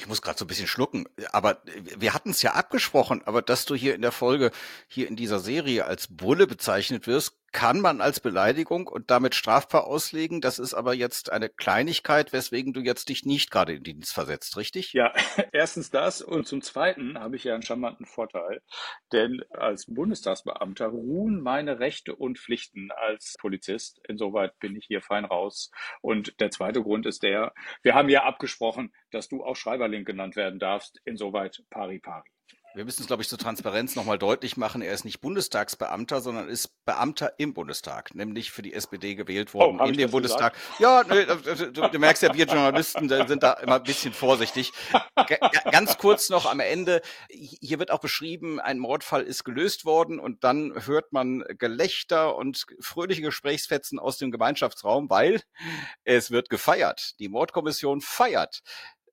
Ich 0.00 0.08
muss 0.08 0.22
gerade 0.22 0.38
so 0.38 0.46
ein 0.46 0.48
bisschen 0.48 0.66
schlucken, 0.66 1.06
aber 1.30 1.60
wir 1.98 2.14
hatten 2.14 2.30
es 2.30 2.40
ja 2.40 2.54
abgesprochen, 2.54 3.20
aber 3.26 3.42
dass 3.42 3.66
du 3.66 3.74
hier 3.74 3.94
in 3.94 4.00
der 4.00 4.12
Folge, 4.12 4.50
hier 4.88 5.06
in 5.06 5.14
dieser 5.14 5.40
Serie 5.40 5.84
als 5.84 6.08
Bulle 6.08 6.46
bezeichnet 6.46 7.06
wirst, 7.06 7.34
kann 7.52 7.80
man 7.80 8.00
als 8.00 8.20
Beleidigung 8.20 8.86
und 8.86 9.10
damit 9.10 9.34
strafbar 9.34 9.86
auslegen. 9.86 10.40
Das 10.40 10.58
ist 10.58 10.74
aber 10.74 10.94
jetzt 10.94 11.32
eine 11.32 11.48
Kleinigkeit, 11.48 12.32
weswegen 12.32 12.72
du 12.72 12.80
jetzt 12.80 13.08
dich 13.08 13.24
nicht 13.24 13.50
gerade 13.50 13.74
in 13.74 13.82
Dienst 13.82 14.12
versetzt, 14.12 14.56
richtig? 14.56 14.92
Ja, 14.92 15.12
erstens 15.52 15.90
das 15.90 16.22
und 16.22 16.46
zum 16.46 16.62
Zweiten 16.62 17.18
habe 17.18 17.36
ich 17.36 17.44
ja 17.44 17.54
einen 17.54 17.62
charmanten 17.62 18.06
Vorteil, 18.06 18.62
denn 19.12 19.42
als 19.50 19.86
Bundestagsbeamter 19.86 20.86
ruhen 20.86 21.40
meine 21.40 21.80
Rechte 21.80 22.14
und 22.14 22.38
Pflichten 22.38 22.90
als 22.92 23.36
Polizist. 23.38 24.00
Insoweit 24.08 24.58
bin 24.58 24.76
ich 24.76 24.86
hier 24.86 25.02
fein 25.02 25.24
raus. 25.24 25.70
Und 26.00 26.40
der 26.40 26.50
zweite 26.50 26.82
Grund 26.82 27.06
ist 27.06 27.22
der, 27.22 27.52
wir 27.82 27.94
haben 27.94 28.08
ja 28.08 28.24
abgesprochen, 28.24 28.92
dass 29.10 29.28
du 29.28 29.44
auch 29.44 29.56
Schreiberling 29.56 30.04
genannt 30.04 30.36
werden 30.36 30.58
darfst. 30.58 31.00
Insoweit 31.04 31.62
pari 31.70 31.98
pari. 31.98 32.30
Wir 32.72 32.84
müssen 32.84 33.02
es, 33.02 33.08
glaube 33.08 33.22
ich, 33.22 33.28
zur 33.28 33.38
Transparenz 33.38 33.96
nochmal 33.96 34.16
deutlich 34.16 34.56
machen. 34.56 34.80
Er 34.80 34.92
ist 34.92 35.04
nicht 35.04 35.20
Bundestagsbeamter, 35.20 36.20
sondern 36.20 36.48
ist 36.48 36.70
Beamter 36.84 37.32
im 37.38 37.52
Bundestag, 37.52 38.14
nämlich 38.14 38.52
für 38.52 38.62
die 38.62 38.74
SPD 38.74 39.16
gewählt 39.16 39.54
worden 39.54 39.78
oh, 39.80 39.84
in 39.86 39.96
dem 39.96 40.10
Bundestag. 40.12 40.54
Gesagt? 40.54 40.80
Ja, 40.80 41.02
nee, 41.02 41.24
du, 41.72 41.88
du, 41.88 41.98
merkst 41.98 42.22
ja, 42.22 42.32
wir 42.32 42.46
Journalisten 42.46 43.08
sind 43.08 43.42
da 43.42 43.54
immer 43.54 43.76
ein 43.76 43.82
bisschen 43.82 44.12
vorsichtig. 44.12 44.72
G 45.26 45.36
ganz 45.72 45.98
kurz 45.98 46.30
noch 46.30 46.46
am 46.46 46.60
Ende. 46.60 47.02
Hier 47.28 47.80
wird 47.80 47.90
auch 47.90 48.00
beschrieben, 48.00 48.60
ein 48.60 48.78
Mordfall 48.78 49.22
ist 49.22 49.42
gelöst 49.42 49.84
worden 49.84 50.20
und 50.20 50.44
dann 50.44 50.72
hört 50.86 51.12
man 51.12 51.42
Gelächter 51.58 52.36
und 52.36 52.66
fröhliche 52.80 53.22
Gesprächsfetzen 53.22 53.98
aus 53.98 54.16
dem 54.18 54.30
Gemeinschaftsraum, 54.30 55.10
weil 55.10 55.42
es 56.04 56.30
wird 56.30 56.48
gefeiert. 56.48 57.18
Die 57.18 57.28
Mordkommission 57.28 58.00
feiert. 58.00 58.62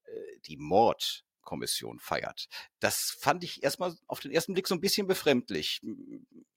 Äh, 0.05 0.39
die 0.45 0.57
Mord 0.57 1.23
Kommission 1.47 1.97
feiert. 1.99 2.49
Das 2.81 3.17
fand 3.21 3.41
ich 3.41 3.63
erstmal 3.63 3.95
auf 4.07 4.19
den 4.19 4.31
ersten 4.31 4.53
Blick 4.53 4.67
so 4.67 4.75
ein 4.75 4.81
bisschen 4.81 5.07
befremdlich. 5.07 5.81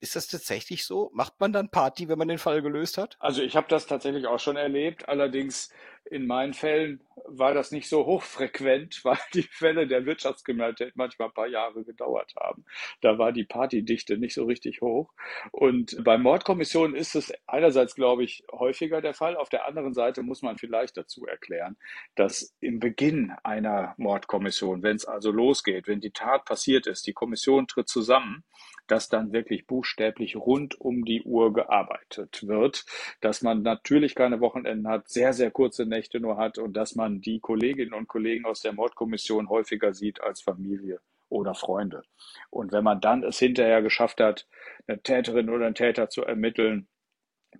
Ist 0.01 0.17
das 0.17 0.27
tatsächlich 0.27 0.85
so? 0.85 1.09
Macht 1.13 1.39
man 1.39 1.53
dann 1.53 1.71
Party, 1.71 2.09
wenn 2.09 2.17
man 2.17 2.27
den 2.27 2.37
Fall 2.37 2.61
gelöst 2.61 2.97
hat? 2.97 3.15
Also 3.19 3.41
ich 3.41 3.55
habe 3.55 3.67
das 3.69 3.87
tatsächlich 3.87 4.27
auch 4.27 4.39
schon 4.39 4.57
erlebt. 4.57 5.07
Allerdings 5.07 5.69
in 6.03 6.27
meinen 6.27 6.53
Fällen 6.53 7.01
war 7.25 7.53
das 7.53 7.71
nicht 7.71 7.87
so 7.87 8.05
hochfrequent, 8.05 9.01
weil 9.05 9.17
die 9.33 9.43
Fälle 9.43 9.87
der 9.87 10.05
Wirtschaftskriminalität 10.05 10.95
manchmal 10.95 11.29
ein 11.29 11.33
paar 11.33 11.47
Jahre 11.47 11.83
gedauert 11.83 12.33
haben. 12.39 12.65
Da 13.01 13.17
war 13.17 13.31
die 13.31 13.43
Partydichte 13.43 14.17
nicht 14.17 14.33
so 14.33 14.45
richtig 14.45 14.81
hoch. 14.81 15.13
Und 15.51 16.03
bei 16.03 16.17
Mordkommissionen 16.17 16.95
ist 16.95 17.15
es 17.15 17.33
einerseits, 17.47 17.95
glaube 17.95 18.23
ich, 18.23 18.43
häufiger 18.51 19.01
der 19.01 19.13
Fall. 19.13 19.35
Auf 19.35 19.49
der 19.49 19.67
anderen 19.67 19.93
Seite 19.93 20.23
muss 20.23 20.41
man 20.41 20.57
vielleicht 20.57 20.97
dazu 20.97 21.25
erklären, 21.25 21.77
dass 22.15 22.55
im 22.59 22.79
Beginn 22.79 23.33
einer 23.43 23.95
Mordkommission, 23.97 24.83
wenn 24.83 24.95
es 24.95 25.05
also 25.05 25.31
losgeht, 25.31 25.87
wenn 25.87 26.01
die 26.01 26.11
Tat 26.11 26.45
passiert 26.45 26.87
ist, 26.87 27.07
die 27.07 27.13
Kommission 27.13 27.67
tritt 27.67 27.89
zusammen, 27.89 28.43
dass 28.87 29.09
dann 29.09 29.31
wirklich 29.31 29.67
buchstäblich 29.67 30.35
rund 30.35 30.79
um 30.79 31.05
die 31.05 31.23
Uhr 31.23 31.53
gearbeitet 31.53 32.45
wird, 32.47 32.85
dass 33.21 33.41
man 33.41 33.61
natürlich 33.61 34.15
keine 34.15 34.41
Wochenenden 34.41 34.87
hat, 34.87 35.09
sehr, 35.09 35.33
sehr 35.33 35.51
kurze 35.51 35.85
Nächte 35.85 36.19
nur 36.19 36.37
hat 36.37 36.57
und 36.57 36.73
dass 36.73 36.95
man 36.95 37.10
die 37.19 37.41
Kolleginnen 37.41 37.93
und 37.93 38.07
Kollegen 38.07 38.45
aus 38.45 38.61
der 38.61 38.71
Mordkommission 38.71 39.49
häufiger 39.49 39.93
sieht 39.93 40.21
als 40.21 40.41
Familie 40.41 41.01
oder 41.27 41.55
Freunde. 41.55 42.03
Und 42.49 42.71
wenn 42.71 42.83
man 42.83 43.01
dann 43.01 43.23
es 43.23 43.39
hinterher 43.39 43.81
geschafft 43.81 44.21
hat, 44.21 44.47
eine 44.87 45.01
Täterin 45.01 45.49
oder 45.49 45.65
einen 45.65 45.75
Täter 45.75 46.09
zu 46.09 46.23
ermitteln, 46.23 46.87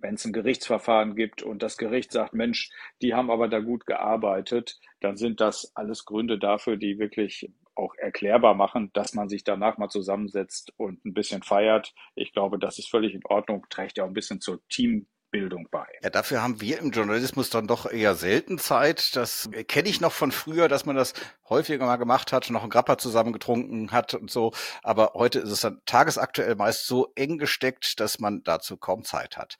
wenn 0.00 0.14
es 0.14 0.24
ein 0.24 0.32
Gerichtsverfahren 0.32 1.16
gibt 1.16 1.42
und 1.42 1.62
das 1.62 1.76
Gericht 1.76 2.12
sagt, 2.12 2.32
Mensch, 2.32 2.70
die 3.02 3.14
haben 3.14 3.30
aber 3.30 3.48
da 3.48 3.60
gut 3.60 3.84
gearbeitet, 3.84 4.80
dann 5.00 5.16
sind 5.16 5.40
das 5.40 5.72
alles 5.74 6.04
Gründe 6.04 6.38
dafür, 6.38 6.76
die 6.76 6.98
wirklich 6.98 7.50
auch 7.74 7.94
erklärbar 7.96 8.54
machen, 8.54 8.90
dass 8.92 9.14
man 9.14 9.28
sich 9.28 9.44
danach 9.44 9.78
mal 9.78 9.88
zusammensetzt 9.88 10.72
und 10.76 11.04
ein 11.04 11.14
bisschen 11.14 11.42
feiert. 11.42 11.94
Ich 12.14 12.32
glaube, 12.32 12.58
das 12.58 12.78
ist 12.78 12.90
völlig 12.90 13.14
in 13.14 13.24
Ordnung, 13.24 13.66
trägt 13.68 13.98
ja 13.98 14.04
auch 14.04 14.08
ein 14.08 14.14
bisschen 14.14 14.40
zur 14.40 14.66
Team 14.68 15.06
Bildung 15.32 15.66
bei. 15.70 15.86
Ja, 16.02 16.10
dafür 16.10 16.42
haben 16.42 16.60
wir 16.60 16.78
im 16.78 16.92
Journalismus 16.92 17.50
dann 17.50 17.66
doch 17.66 17.90
eher 17.90 18.14
selten 18.14 18.58
Zeit. 18.58 19.16
Das 19.16 19.50
kenne 19.66 19.88
ich 19.88 20.00
noch 20.00 20.12
von 20.12 20.30
früher, 20.30 20.68
dass 20.68 20.86
man 20.86 20.94
das 20.94 21.14
häufiger 21.48 21.84
mal 21.84 21.96
gemacht 21.96 22.32
hat, 22.32 22.50
noch 22.50 22.60
einen 22.62 22.70
Grappa 22.70 22.98
zusammengetrunken 22.98 23.90
hat 23.90 24.14
und 24.14 24.30
so. 24.30 24.52
Aber 24.82 25.12
heute 25.14 25.40
ist 25.40 25.50
es 25.50 25.62
dann 25.62 25.80
tagesaktuell 25.86 26.54
meist 26.54 26.86
so 26.86 27.10
eng 27.16 27.38
gesteckt, 27.38 27.98
dass 27.98 28.20
man 28.20 28.44
dazu 28.44 28.76
kaum 28.76 29.02
Zeit 29.02 29.36
hat. 29.36 29.56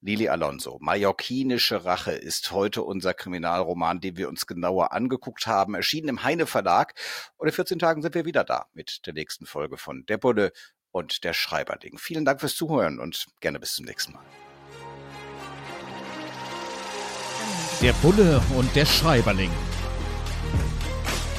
Lili 0.00 0.28
Alonso, 0.28 0.78
Mallorquinische 0.80 1.84
Rache 1.84 2.12
ist 2.12 2.52
heute 2.52 2.84
unser 2.84 3.14
Kriminalroman, 3.14 4.00
den 4.00 4.16
wir 4.16 4.28
uns 4.28 4.46
genauer 4.46 4.92
angeguckt 4.92 5.48
haben, 5.48 5.74
erschienen 5.74 6.08
im 6.08 6.22
Heine 6.22 6.46
Verlag. 6.46 6.94
Und 7.36 7.48
in 7.48 7.52
14 7.52 7.80
Tagen 7.80 8.02
sind 8.02 8.14
wir 8.14 8.24
wieder 8.24 8.44
da 8.44 8.66
mit 8.72 9.04
der 9.06 9.14
nächsten 9.14 9.44
Folge 9.44 9.76
von 9.76 10.06
Der 10.06 10.18
Bulle 10.18 10.52
und 10.92 11.24
der 11.24 11.32
Schreiberling. 11.32 11.98
Vielen 11.98 12.24
Dank 12.24 12.38
fürs 12.40 12.54
Zuhören 12.54 13.00
und 13.00 13.26
gerne 13.40 13.58
bis 13.58 13.74
zum 13.74 13.86
nächsten 13.86 14.12
Mal. 14.12 14.22
Der 17.80 17.92
Bulle 18.02 18.40
und 18.56 18.74
der 18.74 18.86
Schreiberling. 18.86 19.50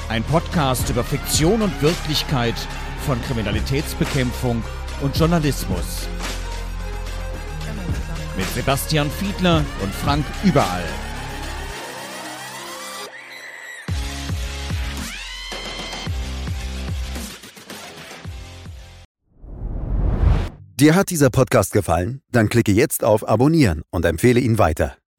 Ein 0.08 0.24
Podcast 0.24 0.88
über 0.88 1.04
Fiktion 1.04 1.60
und 1.60 1.82
Wirklichkeit 1.82 2.54
von 3.04 3.20
Kriminalitätsbekämpfung 3.22 4.62
und 5.02 5.16
Journalismus 5.16 6.08
mit 8.38 8.48
Sebastian 8.54 9.10
Fiedler 9.10 9.64
und 9.82 9.94
Frank 9.94 10.24
Überall. 10.42 10.84
Dir 20.76 20.94
hat 20.94 21.10
dieser 21.10 21.28
Podcast 21.28 21.74
gefallen? 21.74 22.22
Dann 22.32 22.48
klicke 22.48 22.72
jetzt 22.72 23.04
auf 23.04 23.28
Abonnieren 23.28 23.82
und 23.90 24.06
empfehle 24.06 24.40
ihn 24.40 24.56
weiter. 24.56 24.99